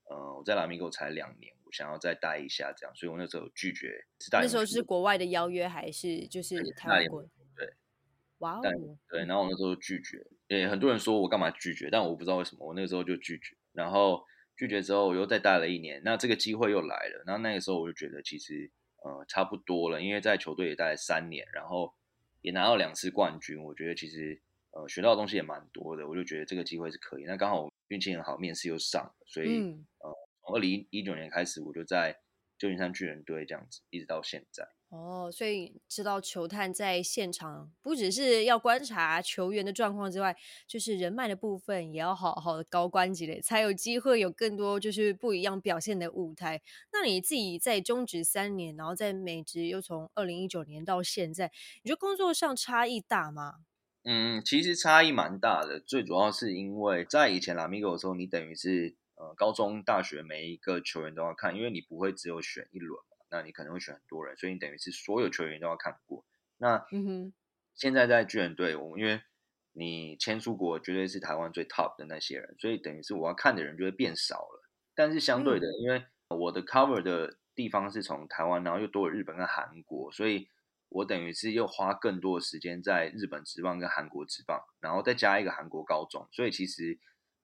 [0.09, 4.03] 呃，我在拉米狗才两年，我想要再待一下，这样，所以我那时候拒绝。
[4.33, 7.21] 那时候是国外的邀约还是就是台湾过？
[7.55, 7.73] 对，
[8.39, 8.61] 哇哦，
[9.07, 13.55] 对，然后我那时候拒绝，诶，很多人说我干嘛拒绝，但我不知道为什么，我那个时候就拒绝。
[13.71, 14.25] 然后
[14.57, 18.69] 拒绝之后，我又再待了一年，那这个机会又来了，然后那个时候我就觉得其实
[19.05, 21.93] 呃差不多了，因为在球队也待了三年，然后
[22.41, 24.41] 也拿到两次冠军，我觉得其实。
[24.71, 27.23] 呃，学到的东西也蛮多的，我就觉得这个机会是可以。
[27.23, 29.47] 那刚好运气很好，面试又上了，所以
[29.97, 32.15] 呃，从二零一九年开始，我就在
[32.59, 34.67] 旧金山巨人队这样子，一直到现在。
[34.89, 46.61] 哦，所以知道球探在现场不只是要观察球员的状况之外，就是人脉的部分也要好好的高关积累，才有机会有更多就是不一样表现的舞台。
[46.93, 51.51] 那你自己在中职三年，然后在美职又从二零一九年到现在，
[51.83, 53.55] 你觉得工作上差异大吗？
[54.05, 62.97] 嗯，其实差异蛮大的，最主要是因为在以前拉米狗的时候，你等于是呃高中、大学每一个球员都要看，因为你不会只有选一轮，
[63.29, 66.25] 那你可能会选很多人，所以你等于是所有球员都要看过。
[66.57, 66.85] 那
[67.75, 69.21] 现在在巨人队，我们因为
[69.73, 74.63] 你签出国绝对是台湾最 top 的那些人，所以等于是我要看的人就会变少了。
[74.95, 80.49] 但是相对的，因为我的 cover 的地方是从台湾，然后又多了日本跟韩国，所以。
[80.89, 86.97] 我等于是又花更多的时间在日本职棒跟韩国职棒，然后再加一个韩国高中，所以其实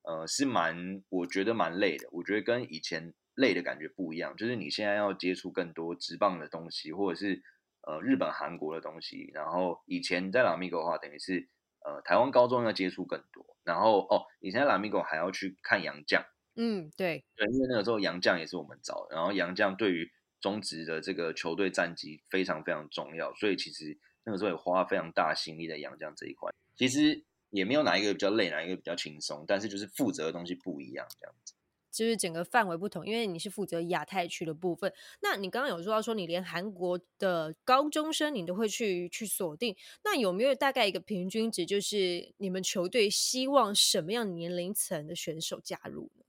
[0.03, 2.07] 呃是蛮我觉得蛮累的。
[2.13, 7.41] 我觉得跟以前累的感觉不一样，就是你现在要接触更多直棒的东西，或者是
[7.81, 9.29] 呃日本韩国的东西。
[9.33, 11.49] 然后以前在拉米狗的话，等于是
[11.85, 13.45] 呃台湾高中要接触更多。
[13.63, 16.23] 然后哦，以前在拉米狗还要去看洋将，
[16.55, 20.11] 嗯，对对，因为那个时候洋将也是我们找，然后洋将对于。
[20.43, 26.51] 中职的这个球队战绩非常非常重要，所以其实那个时候也花非常大心力在洋将这一块。
[26.75, 31.53] 其实也没有哪一个比较累，哪一个比较轻松，但是就是负责的东西不一样，这样子。
[31.93, 34.91] 就是整个范围不同，因为你是负责亚太区的部分。
[35.21, 46.25] 那你刚刚有说到说，你连韩国的高中生你都会去去锁定，那有没有大概一个平均值，就是你们球队希望什么样年龄层的选手加入呢？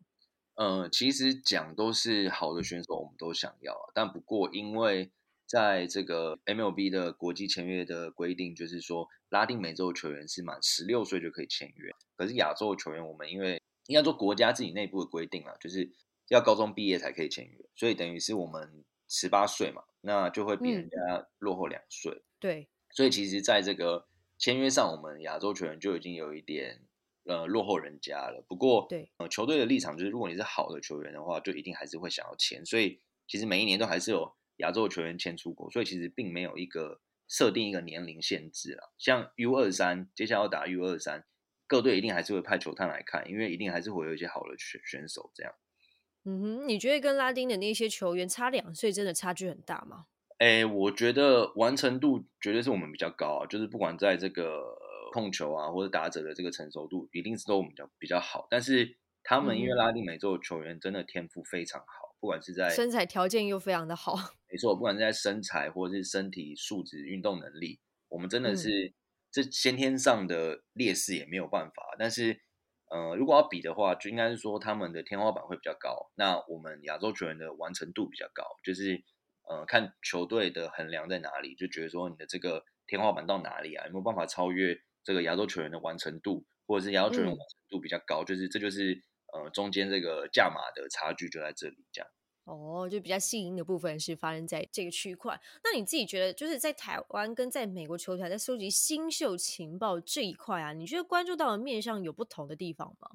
[0.56, 5.10] 呃，其实讲都是好的选手，我们都想要，但不过因为
[5.46, 15.92] 在这个 MLB 的国际签约的规定，就是说拉丁美洲球员是满十六岁就可以签约，可是亚洲球员我们因为应该说国家自己内部的规定了，就是
[16.28, 22.22] 要高中毕业才可以签约，所以等于是我们十八岁嘛，那就会比人家落后两岁。
[22.38, 24.08] 对，所以其实在这个
[24.38, 26.86] 签约上，我们亚洲球员就已经有一点。
[27.26, 28.44] 呃，落后人家了。
[28.46, 32.66] 不过，对，呃，球队的立场就是，如果你是好的球员的话，就一定还是会想要签。
[32.66, 38.88] 所以，其实每一年都还是有亚洲球员签出国，所以其实并没有一个设定一个年龄限制啊。
[38.98, 41.24] 像 U 二三，接下来要打 U 二三，
[41.66, 45.52] 各队一定还是会派球探来看，因为一定还是会有一些好的选选手这样。
[46.24, 50.06] 嗯哼，你觉得跟拉丁的那些球员差两岁，真的差距很大吗？
[50.38, 54.78] 哎，我觉得完成度绝对是我们比较高啊，就是不管在这个。
[55.12, 64.16] 控球啊，或者打者的这个成熟度一定是都我们比较比较好，但是他们因为拉丁美洲的球员真的天赋非常好，不管是在身材条件又非常的好，
[64.50, 68.92] 没错，不管是在身材或者是身体素质、运动能力，我们真的是
[69.34, 71.82] 这先天上的劣势也没有办法。
[71.98, 72.40] 但是，
[72.88, 79.02] 呃，如果要比的话，就应该是说他们的天花板会比较高，那我们亚洲球员的完成度比较高，就是
[79.48, 84.80] 呃，看球队的衡量在哪里，就觉得说你的这个天花板到哪里啊，有没有办法超越？
[85.06, 89.04] 这个亚洲球员的完成度，或者是亚洲球员完成度比较高，就是这就是
[89.34, 92.08] 呃中间这个价码的差距就在这里，这样。
[92.44, 95.40] 哦，就比较吸引的部分是发生在这个区块。
[95.62, 103.10] 那你自己觉得，就是在台湾跟在美国球团在收集新秀情报这一块啊，你觉得关注到的面上有不同的地方吗？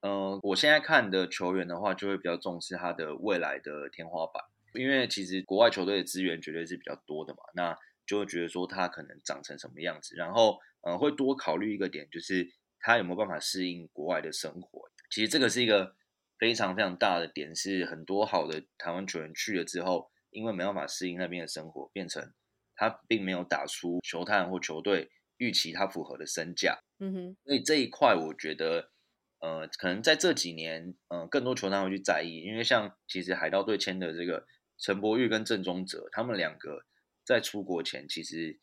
[0.00, 4.42] 呃，我现在看的球员的话，就会比较重视他的未来的天花板，
[4.74, 10.58] 因为其实国外球队的资源绝对是比较多的嘛，那就会觉得说他可能长成什么样子，然后。
[10.86, 12.46] 呃，会多考虑一个点，就是
[12.78, 14.90] 他有没有办法适应国外的生活。
[15.10, 15.96] 其实这个是一个
[16.38, 22.32] 非常非常大的点，是很多好的台湾球员去了之后，因为没办法适应那边的生活，变成
[22.74, 26.78] 他并没有打出球探或球队预期他符合的身价。
[26.98, 28.90] 嗯哼，所以这一块我觉得，
[29.40, 34.46] 呃，可能在这几年，呃，更多球探会去在意，因为像其实海盗队签的这个
[34.78, 36.84] 陈柏宇跟郑宗哲，他们两个
[37.24, 38.58] 在出国前其实。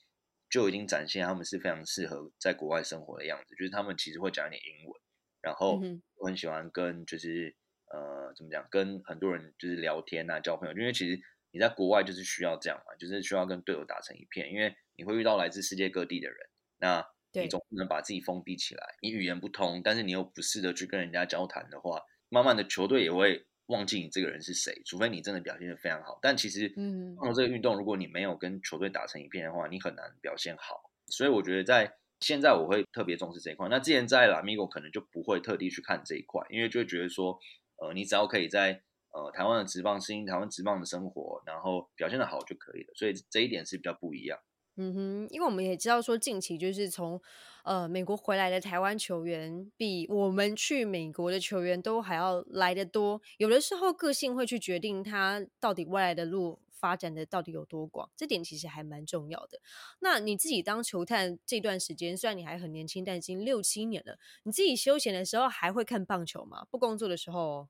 [0.51, 5.01] 就已经展现他们是非常适合在国外生活的样子，就是他们其实会讲一点英文，
[5.39, 5.81] 然后
[6.17, 7.55] 我很喜欢跟就是
[7.93, 11.19] 呃怎么讲，跟很多人就是聊天啊，交朋友，因为其实
[11.51, 16.37] 你在国外就是需要这样嘛，就是需要跟队友打成一片，因为你会遇到来自世界各地的人，
[16.79, 23.45] 那你总不能把自己封闭起来，你语言不通，但是你又不试着去跟人家交谈的话，慢慢的球队也会。
[23.67, 26.19] 忘记你这个人是谁，除非你真的表现的非常好。
[26.21, 30.91] 但其实，嗯，棒球这个运动，如果你没有跟球队打成一片的话，你很难表现好。
[31.07, 33.69] 所以我觉得在现在，我会特别重视这一块。
[33.69, 37.39] 那之前在拉米狗可能就不会特地去看这一块，因为就会觉得说，
[37.81, 42.93] 呃，你只要可以在呃台湾的职棒适应台湾职棒的生活，然后表现的好就可以了。
[42.93, 44.37] 所以这一点是比较不一样。
[44.77, 47.19] 嗯哼，因为我们也知道说，近期就是从
[47.65, 53.19] 呃美国回来的台湾球员，比我们去美国的球员都还要来得多。
[53.37, 59.61] 有的时候个性会去决定他到底未来的路发展的到底有多广，这点其实还蛮重要的。
[59.99, 66.65] 那你自己当球探这段时间，虽然你还很年轻，但已经六七年了，你自己休闲的时候还会看棒球吗？
[66.71, 67.69] 不工作的时候？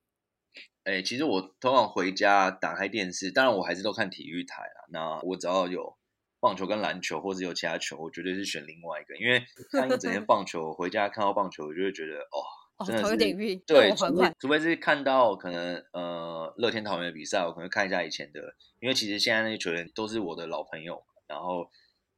[0.85, 4.87] 哎，其实我通常回家打开电视，当然我还是都看体育台啦。
[4.89, 5.97] 那我只要有。
[6.43, 12.41] 棒球跟篮球，或者有其他球，我绝对是选另外一个，因为看一整天 棒球，回家看到棒球，我就会觉得哦，
[12.83, 13.17] 真的是
[13.65, 13.93] 对，
[14.39, 21.69] 除非是看到可能呃乐天桃园的比赛，我可能看一下以前的，因为其实现在那些球员都是我的老朋友，然后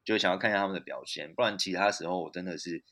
[0.03, 2.83] 就想要看一下他们的表现，不然其他时候我真的是。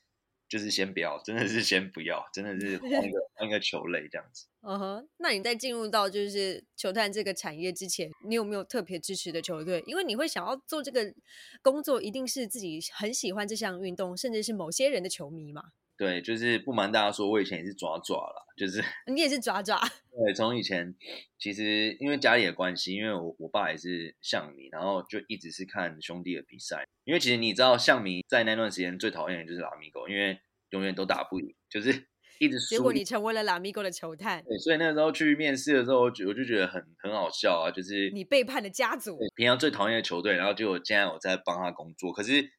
[0.48, 4.48] 就是先不要，真的是先不要，真的是换一个换一个球类这样子。
[4.60, 9.82] 嗯哼，那你在进入到就是球探这个产业之前，你有没有特别支持的球队？
[9.86, 11.14] 因为你会想要做这个
[11.62, 15.70] 工作，一定是自己很喜欢这项运动，甚至是某些人的球迷嘛。
[15.96, 19.78] 对，就是不瞒大家说，我以前也是爪爪啦，就是你也是爪爪。
[19.78, 20.94] 对，从以前
[21.38, 26.84] 其实因为家里的关系，因为我我爸也是象迷，然后就一直是看兄弟的比赛。
[27.04, 30.40] 因为其实你知道，象迷在那段时间最讨厌的就是拉米狗，因为
[30.70, 32.06] 永远都打不赢，就是
[32.40, 32.70] 一直输。
[32.70, 34.42] 结果你成为了拉米狗的球探。
[34.42, 42.12] 对，所以那时候去面试的时候，我就觉得很很好笑啊，就是你背叛了家族，平常最讨厌的球队，然后就现在我在帮他工作。
[42.12, 42.50] 可是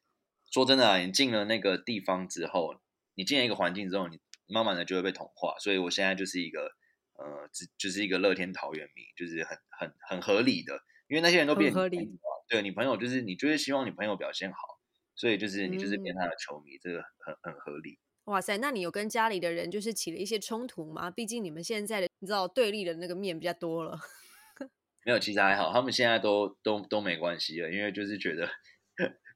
[0.50, 2.76] 说真的啊，你进了那个地方之后。
[3.14, 6.72] 你进了一个环境之后，你慢慢的就会被同化，所以我现在就是一个
[7.14, 14.58] 呃，只就是一个乐天桃园迷，就是很很很合理的，因为那些人都变合理，对你朋友就是你就是希望你朋友表现好，
[15.14, 17.98] 所以就是你就是变他的球迷，这个很很合理。
[18.24, 21.10] 哇塞，那你有跟家里的人就是起了一些冲突吗？
[21.10, 23.98] 毕竟你们现在的你知道对立的那个面比较多了。
[25.04, 28.48] 没有，其实还好，他们现在都都都没关系了，因为就是觉得，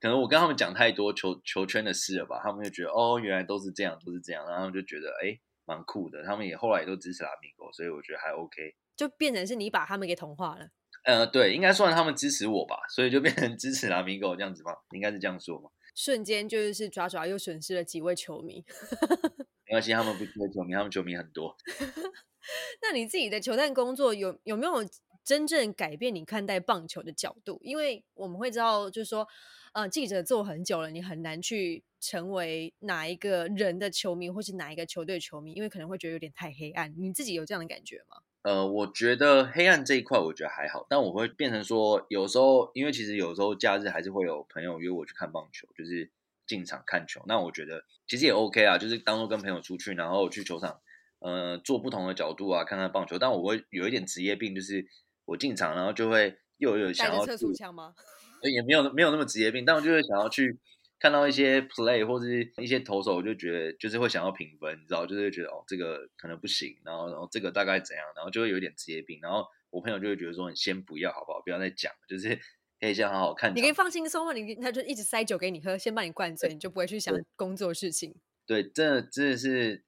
[0.01, 6.23] 可能我跟他们讲太多球球圈的事了吧，他们就觉得哦，原来都是这样，都是这样，然后就觉得哎，蛮酷的。
[6.25, 8.75] 他们也后来也都支持拉米狗，所以我觉得还 OK。
[8.97, 10.69] 就变成是你把他们给同化了。
[11.05, 14.73] 呃，对，应该算他们支持我吧，所以就变成支持拉米狗这样子吧？
[14.93, 15.71] 应该是这样说吗？
[15.95, 18.65] 瞬间就是爪爪又损失了几位球迷。
[19.67, 21.57] 没关系，他们不缺球迷，他们球迷很多。
[22.83, 24.89] 那你自己的球探工作有有没有？
[25.25, 29.29] 真正改变你看待棒球的角度，因为我们会知道，就是说，
[29.73, 36.95] 呃，记者做很久了，你很难去成为哪一个人的球迷，或是哪一个球队球迷，因为可能会觉得有点太黑暗。
[36.97, 38.23] 你自己有这样的感觉吗？
[38.43, 46.11] 呃，我觉得黑暗这一块，我觉得还好，但我会变成说，有时候，因为其实有时候假日还是会有朋友约我去看棒球，就是
[46.47, 47.23] 进场看球。
[47.27, 50.81] 那我觉得其实也 OK 啊，就是当做跟朋友出去，然后去球场，
[51.19, 53.19] 呃，做不同的角度啊，看看棒球。
[53.19, 54.87] 但我会有一点职业病，就是。
[55.29, 57.95] 我进场，然后就会又有想要测速枪吗？
[58.43, 60.59] 也没有没有那么职业病，但我就是想要去
[60.99, 72.39] 看到一些 play 或者是一些投手，我就觉得就是会想要评分，你知道，就是觉得哦这个可能不行，然后然后这个大概怎样，然后就会有点职业病，然后我朋友就会觉得说你先不要好不好，不要再讲，就是
[72.81, 73.55] 可以先好好看。
[73.55, 78.15] 你可以放轻松嘛，你他就一直塞酒给你喝，先把你灌醉，你就不会去想工作事情。
[78.47, 79.85] 对，真的真的是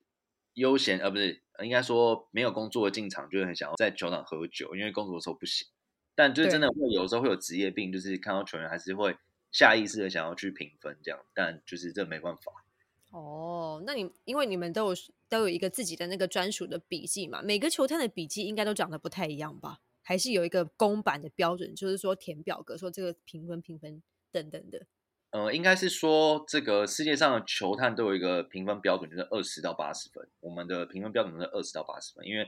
[0.55, 1.43] 悠闲，呃，不是。
[1.63, 5.69] 应该说没有工作进场，就会很想要在球场喝酒，因为工作的时候不行。
[6.21, 9.17] 但就是真的会有时候会有职业病，就是看到球员还是会
[9.51, 11.19] 下意识的想要去评分这样。
[11.33, 12.53] 但就是这没办法。
[13.11, 14.95] 哦，那你因为你们都有
[15.31, 19.79] 都有一个自己的那个专属的笔记嘛，每个球探的笔记应该都长得不太一样吧？
[20.03, 24.87] 还是有一个公版的标准，就是说填表格说这个评分评分等等的。
[25.31, 30.29] 呃，应该是说这个世界上的球探都有一个评分标准，就是二十到八十分。
[30.41, 32.47] 我们的评分标准是二十到八十分，因为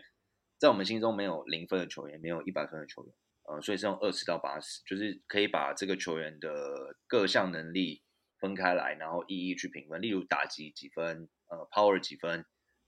[0.59, 3.15] 在我们心中没有零分的球员，没有一百分的球员，
[3.53, 8.03] 呃，所以是用二十到八十，就是可以把这个球员的各项能力
[8.39, 10.01] 分开来，然后一一去评分。
[10.01, 12.45] 例如打击几分，呃，power 几分，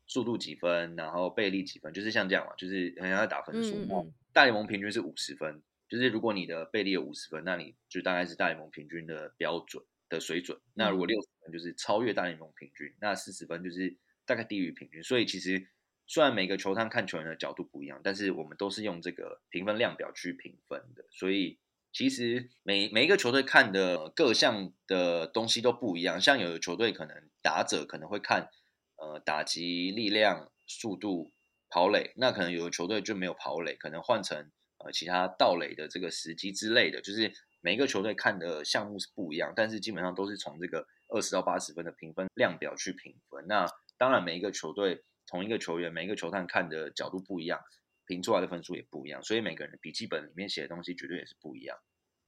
[0.07, 4.12] 速度几分，然后倍力几分，就是像这样嘛，就是很像在打分数。
[4.33, 5.62] 大联盟平均是五十分。
[5.87, 10.59] 就是如果你的倍力有五十分，那你就大概是大联盟平均的标准的水准。
[10.73, 13.95] 那如果六十分就是超越大联盟平均，那四十分就是
[14.25, 15.03] 大概低于平均。
[15.05, 15.69] 所以其实
[16.07, 21.05] 虽然每个球探看球员的角度不一样，但是我们都是用这个评分量表去评分的。
[21.11, 21.59] 所以
[21.92, 26.20] 其实每每一个球队看的各项的东西都不一样。
[26.20, 28.50] 像有的球队可能打者可能会看
[28.96, 31.32] 呃打击力量、速度、
[31.68, 34.50] 跑垒，那可能有的球队就没有跑垒，可能换成。
[34.78, 43.46] 呃，其他盗垒的这个时机之类的，就是每一个球队看的项目是不一样，但是基本上都是从这个二十到八十分的评分量表去评分。
[43.46, 47.61] 那当然，每一个球队同一个球员，每一个球探看的角度不一样，
[48.07, 51.79] 评出来的分数也不一样，所以每个人的笔记本里面写的东西绝对也是不一样。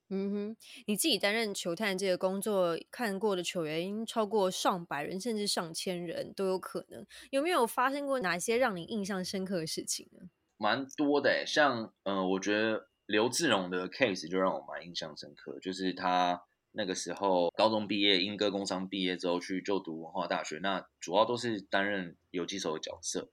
[0.08, 7.04] 嗯哼，你自己担任球探这个工作，看过的球员超过上百人，甚至上千人都有可能。
[7.30, 10.30] 有没有发生过哪些让你印象深刻的事情呢？
[10.58, 16.40] 蛮多的像嗯，我觉得刘志荣的 case 就让我蛮印象深刻，就是他
[16.76, 23.30] 那个时候高中毕业，英歌工商毕业之后去就读文化大学，那主要都是担任游击手的角色。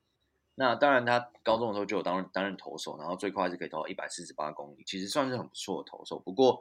[0.56, 6.18] 那当然，他高中的时候就有担担任投手，然后最快是可以投到一百四十八公里，其实算是很不错的投手。
[6.18, 6.60] 不过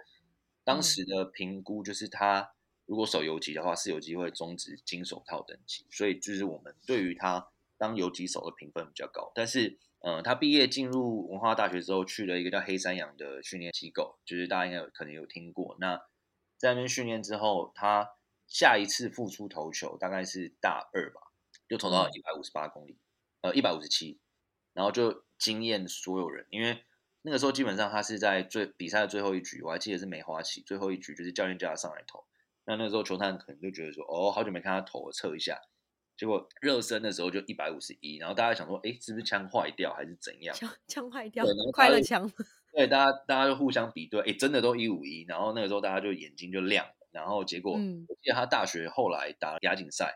[0.64, 2.52] 当时的评估就是他
[2.86, 9.78] 如果守游击的话，是有机会终止金手套等级，所以就是我们对于他当游击手的评分比较高，但是。
[10.04, 15.76] 呃，他毕业进入文化大学之后，去了一个叫黑山羊的训练机构，就是大家应该有可能有听过。
[15.78, 16.02] 那
[16.62, 18.12] 在那边训练之后，他
[18.46, 21.32] 下一次复出投球大概是大二吧，
[21.68, 23.00] 就投到一百五十八公里，
[23.40, 24.20] 呃，一百五十七，
[24.72, 26.84] 然后就惊艳所有人，因为
[27.22, 32.24] 那个时候基本上他是在最比赛的最后一局，我还记得是梅花旗最后一局，就是教练叫他上来投。
[32.64, 35.60] 那那个时候球探可能就觉得说，哦，好久没看他投，了测一下。
[36.16, 40.54] 结果热身的时候就一百五十一，然后大家想说，哎，是不是枪坏掉还是怎样？
[40.54, 42.30] 枪枪坏掉，快乐枪。
[42.72, 45.24] 对，大家大家就互相比对，哎，真的都一五一。
[45.28, 46.86] 然后那个时候大家就眼睛就亮。
[47.10, 50.14] 然后结果，嗯我记得他大学后来打亚锦赛，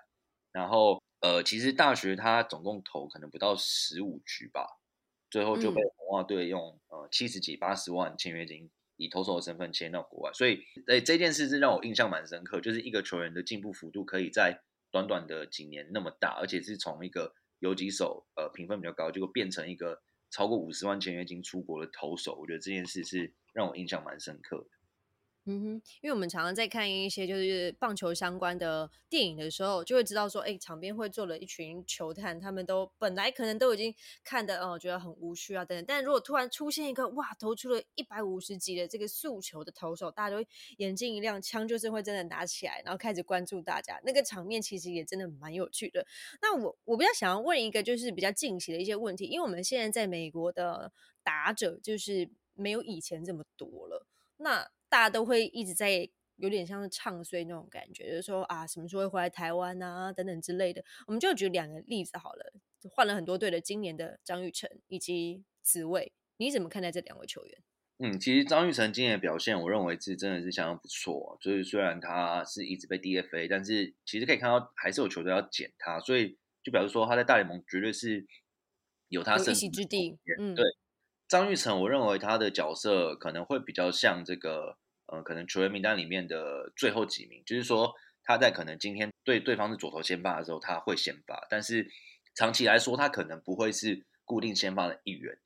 [0.52, 4.66] 然后呃，其实大学他总共投可能不到十五局吧，
[5.30, 10.32] 最后就被红袜队用呃七十几八十万签约金以投手的身份签到国外。
[10.32, 14.62] 所以，哎，这件事是让我印象蛮深刻，就是一个球员的进步幅度可以在。
[14.92, 20.00] 短短的几年那么大，而且是从一个游击手，呃，评分比较高，结果变成一个
[20.31, 24.76] 超过五十万签约金出国的投手，我觉得这件事是让我印象蛮深刻的。
[25.49, 33.94] 嗯哼，因为我们常常在看一些就是棒球相关的电影的时候，就会知道说，哎，场边会坐了一群球探，他们都本来可能都已经
[34.24, 35.84] 看的，哦，觉得很无趣啊等等。
[35.86, 44.01] 但如果突然出现一个哇，投出了一百五十级的这个速球的投手，大家都会眼睛一亮，枪就是会真的拿起来，然后开始关注大家。
[44.03, 46.05] 那个场面其实也真的蛮有趣的。
[46.42, 50.90] 那我我比较想要问一个就是比较近期的一些问题，因为我们现在在美国的
[51.22, 54.05] 打者就是没有以前这么多了，
[54.39, 54.70] 那。
[54.89, 60.82] 大家都会一直在有点像是唱衰那种感觉，就是说啊，什么时候会回来台湾啊，等等之类的。
[61.09, 62.53] 我们就举两个例子好了，
[62.93, 67.59] 换了很多队的今年的张玉成以及紫薇，你怎么看待这两位球员？
[67.99, 71.37] 嗯，其实张玉成今年的表现，我认为是真的是相当不错。
[71.41, 78.24] 就是虽然他是一直被 DFA，但是其实可以看到还是有球队要捡他，所以就表示说他在大联盟绝对是
[79.09, 80.16] 有他一席之地。
[80.39, 80.64] 嗯，对。
[81.29, 91.89] 张玉成，我认为他的角色可能会比较像这个，呃，可能球员名单里面的最后几名，就是说他在可能今天对对方是左投先发的时候，他会先发，但是
[92.35, 95.37] 长期来说，他可能不会是固定先发的一员，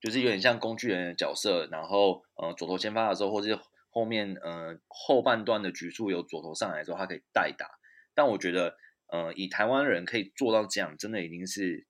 [0.00, 3.56] 就是有点像工具人的角色，然后呃左投先发的时候，或是
[3.90, 7.78] 后面呃后半段的局数有左投上来之后，他可以代打。
[8.12, 8.76] 但我觉得，
[9.06, 11.86] 呃，以台湾人可以做到这样，真的已经是。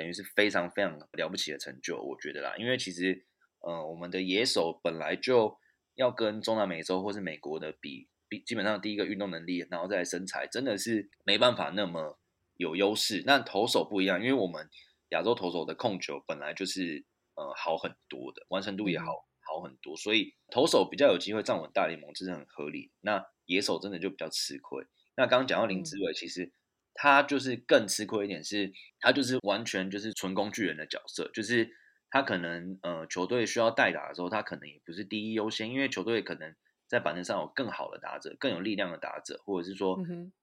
[0.00, 3.26] 等于是非常非常了不起的成就，我觉得啦，因为其实，
[3.58, 5.58] 呃，我们的野手本来就
[5.94, 12.18] 要跟中南美洲或是美国的比，比基本上第一个运动能力，然后再身材，真的是没办法那么
[12.56, 13.22] 有优势。
[13.26, 14.70] 那投手不一样，因为我们
[15.10, 19.04] 亚洲投手的控球本来就是呃好很多的，完成度也好
[19.42, 22.90] 好很多，所以投手比较有机会站稳大联盟，这是很合理。
[23.02, 24.82] 那野手真的就比较吃亏。
[25.14, 26.54] 那刚刚讲到林志伟，其实。
[26.94, 31.70] 他就是更吃亏一点，是他就是完全就是纯工具人的角色，就是
[32.10, 36.54] 他可能呃球队需要代打的时候，他可能也不是第一优先，因为球队可能
[36.86, 39.96] 在板凳上有更好的打者、更有力量的打者，或者是说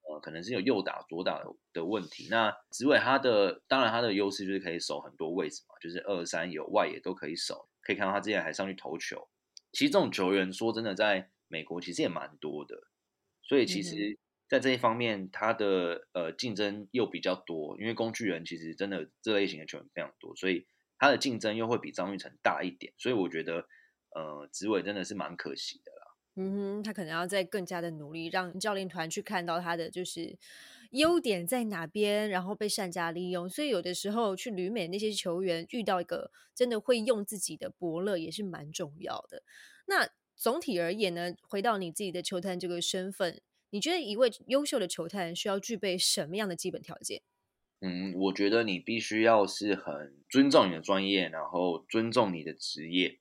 [0.10, 1.44] 呃可能是有右打左打
[1.74, 2.28] 的问题。
[2.32, 9.28] 那紫伟他的当然他的优势就是可以守很多位置嘛，就是二三有外野都可以守，可以看到他之前还上去投球。
[9.74, 12.88] 其实这种球员说真的，在美国其实也蛮多的，
[13.44, 14.18] 所以其实。
[14.50, 20.66] 在这一方面，他的呃竞争又比较多，因为工具人其实真的这类型的球员非常多，所以
[20.98, 23.68] 他的竞争又会比张玉成大一点，所以我觉得
[24.16, 26.08] 呃紫伟真的是蛮可惜的啦。
[26.38, 30.38] 嗯哼，他可能要再更加的努力，让教练团去看到他的就是
[30.92, 33.50] 优点在哪边，然后被善加利用。
[33.50, 39.44] 所以有的时候去旅美那些球员遇到一个真的会用自己的伯乐，也是蛮重要的。
[39.88, 43.42] 那总体而言呢，回到你自己的球探这个身份。
[43.70, 47.22] 你觉得一位优秀的球探需要具备什么样的基本条件？
[47.82, 53.20] 嗯，我觉得你必须要是很尊重你的专业，然后尊重你的职业，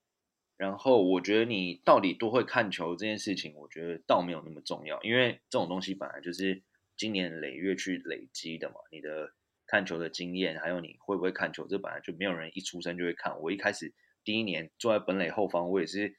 [0.56, 6.62] 然后我觉得你到底多会看球这件事情，我觉得倒没有那么重要，因为这种东西本来就是
[6.96, 8.76] 经年累月去累积的嘛。
[8.92, 9.32] 你的
[9.66, 13.40] 看球的经验，还有你会不会看球，这本来就没有人一出生就会看。
[13.40, 13.92] 我一开始
[14.22, 16.16] 第一年坐在本垒后方，我也是。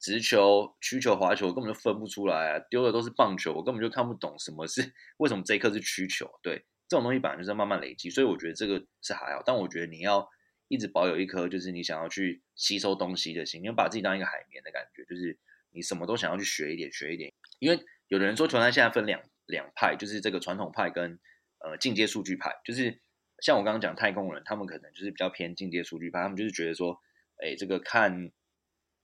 [0.00, 2.58] 直球、曲球、滑球根本就分不出来啊！
[2.70, 4.80] 丢的都是棒球，我根本就看不懂什么是
[5.18, 6.26] 为什么这一颗是曲球。
[6.42, 9.42] 对，这种东西本来就是慢慢累积，所以我觉得这个是还好。
[9.44, 10.26] 但我觉得你要
[10.68, 15.38] 一直保有一颗就是你想要去吸收东西的心，你要把自己当一个海绵的感觉，就是
[15.70, 17.30] 你什么都想要去学一点、学一点。
[17.58, 17.78] 因为
[18.08, 21.20] 有的人说球探现在分两两派，就是这个传统派跟
[21.58, 22.58] 呃进阶数据派。
[22.64, 22.98] 就是
[23.42, 26.98] 像我刚刚讲太空人，他们可能就是比较偏进阶数据派，他们就是觉得说，
[27.36, 28.32] 哎，这个看。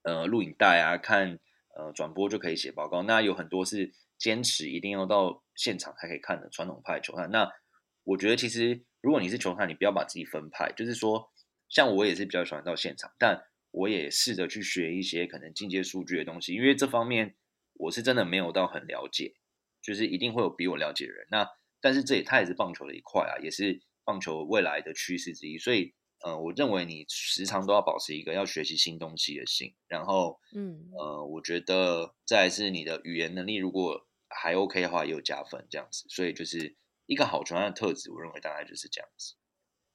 [0.06, 1.40] 呃，录影带啊，看
[1.74, 3.02] 呃转播就可以写报告。
[3.02, 7.28] 那有很多是坚持一定要到现场才可以看的传统派球探。
[7.32, 7.50] 那
[8.04, 11.32] 我觉得其实如果你是球探，你不要把自己分派，就是说，
[11.68, 13.42] 像我也是比较喜欢到现场，但
[13.72, 17.34] 我也试着去学一些可能进阶数据的东西，因为这方面
[17.72, 19.34] 我是真的没有到很了解，
[19.82, 21.26] 就是一定会有比我了解的人。
[21.32, 21.48] 那
[21.80, 25.96] 但是这也它也是棒球的一块啊，也是棒球未来的趋势之一，所以。
[26.24, 36.74] 呃，我认为你时常都要保持一个要学习新东西的心，然后，嗯，呃，我觉得再是你的语言能力如果还 OK 的话，也有加分这样子，所以就是
[37.06, 39.34] 一个好球员的特质，我认为大概就是这样子。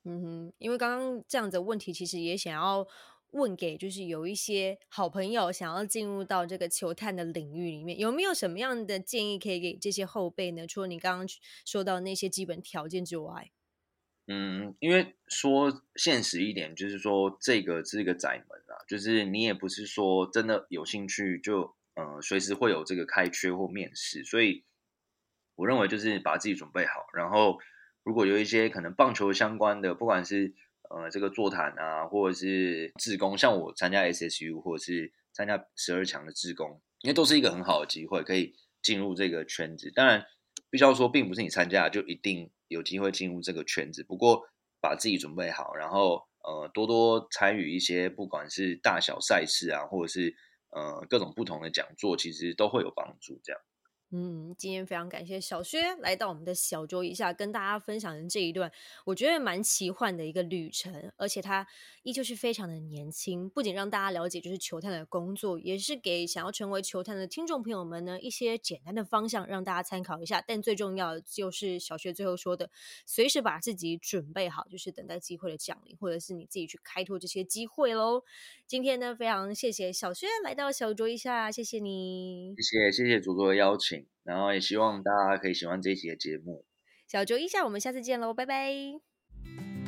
[0.05, 2.87] 嗯哼，因为刚刚这样的问题，其实也想要
[3.31, 10.67] 问给就是有一些好朋友想要进入到这个球探的领域里面，有没有什么样的建议可以给这些后辈呢？
[10.67, 11.27] 除了你刚刚
[11.65, 13.51] 说到那些基本条件之外。
[14.33, 24.63] 嗯，因为说现实一点，就是说这个是一个窄门啊，就是你也不是说真的有兴趣就呃随时会有这个开缺或面试，所以
[25.55, 27.59] 我认为就是把自己准备好，然后
[28.03, 30.53] 如果有一些可能棒球相关的，不管是
[30.89, 39.91] 呃这个座谈啊，或者是志工，像我参加 SSU 或者是参加十二强的志工，因为都是一个很好的机会，可以进入这个圈子。
[39.91, 40.25] 当然，
[40.69, 44.03] 必须要说，并不是你参加就一定有机会进入这个圈子。
[44.03, 44.41] 不过，
[44.81, 50.33] 把自己准备好，然后呃，多多参与一些不管是大小赛事啊，或者是
[50.71, 53.39] 呃各种不同的讲座，其实都会有帮助。
[53.43, 53.61] 这样。
[54.13, 58.69] 嗯，今天非常感谢小薛来到我们的小桌一下，跟大家分享的这一段，
[59.05, 61.65] 我觉得蛮奇幻的一个旅程，而且他
[62.03, 70.43] 依旧是非常的年轻，不仅让大家了解就是球探的工作，也是给想要成为球探的听众朋友们呢一些简单的方向，让大家参考一下。
[70.45, 72.69] 但最重要的就是小薛最后说的，
[73.05, 78.23] 随时把自己准备好，就是等待机会的降临，或者是你自己去开拓这些机会喽。
[78.67, 84.00] 今天呢，非常谢谢小薛来到小桌一下，谢谢你，谢谢谢谢主播的邀请。
[84.23, 86.65] 然后也希望大家可以喜欢这一期的节目。
[87.07, 89.80] 小周一下我们下次见喽拜拜。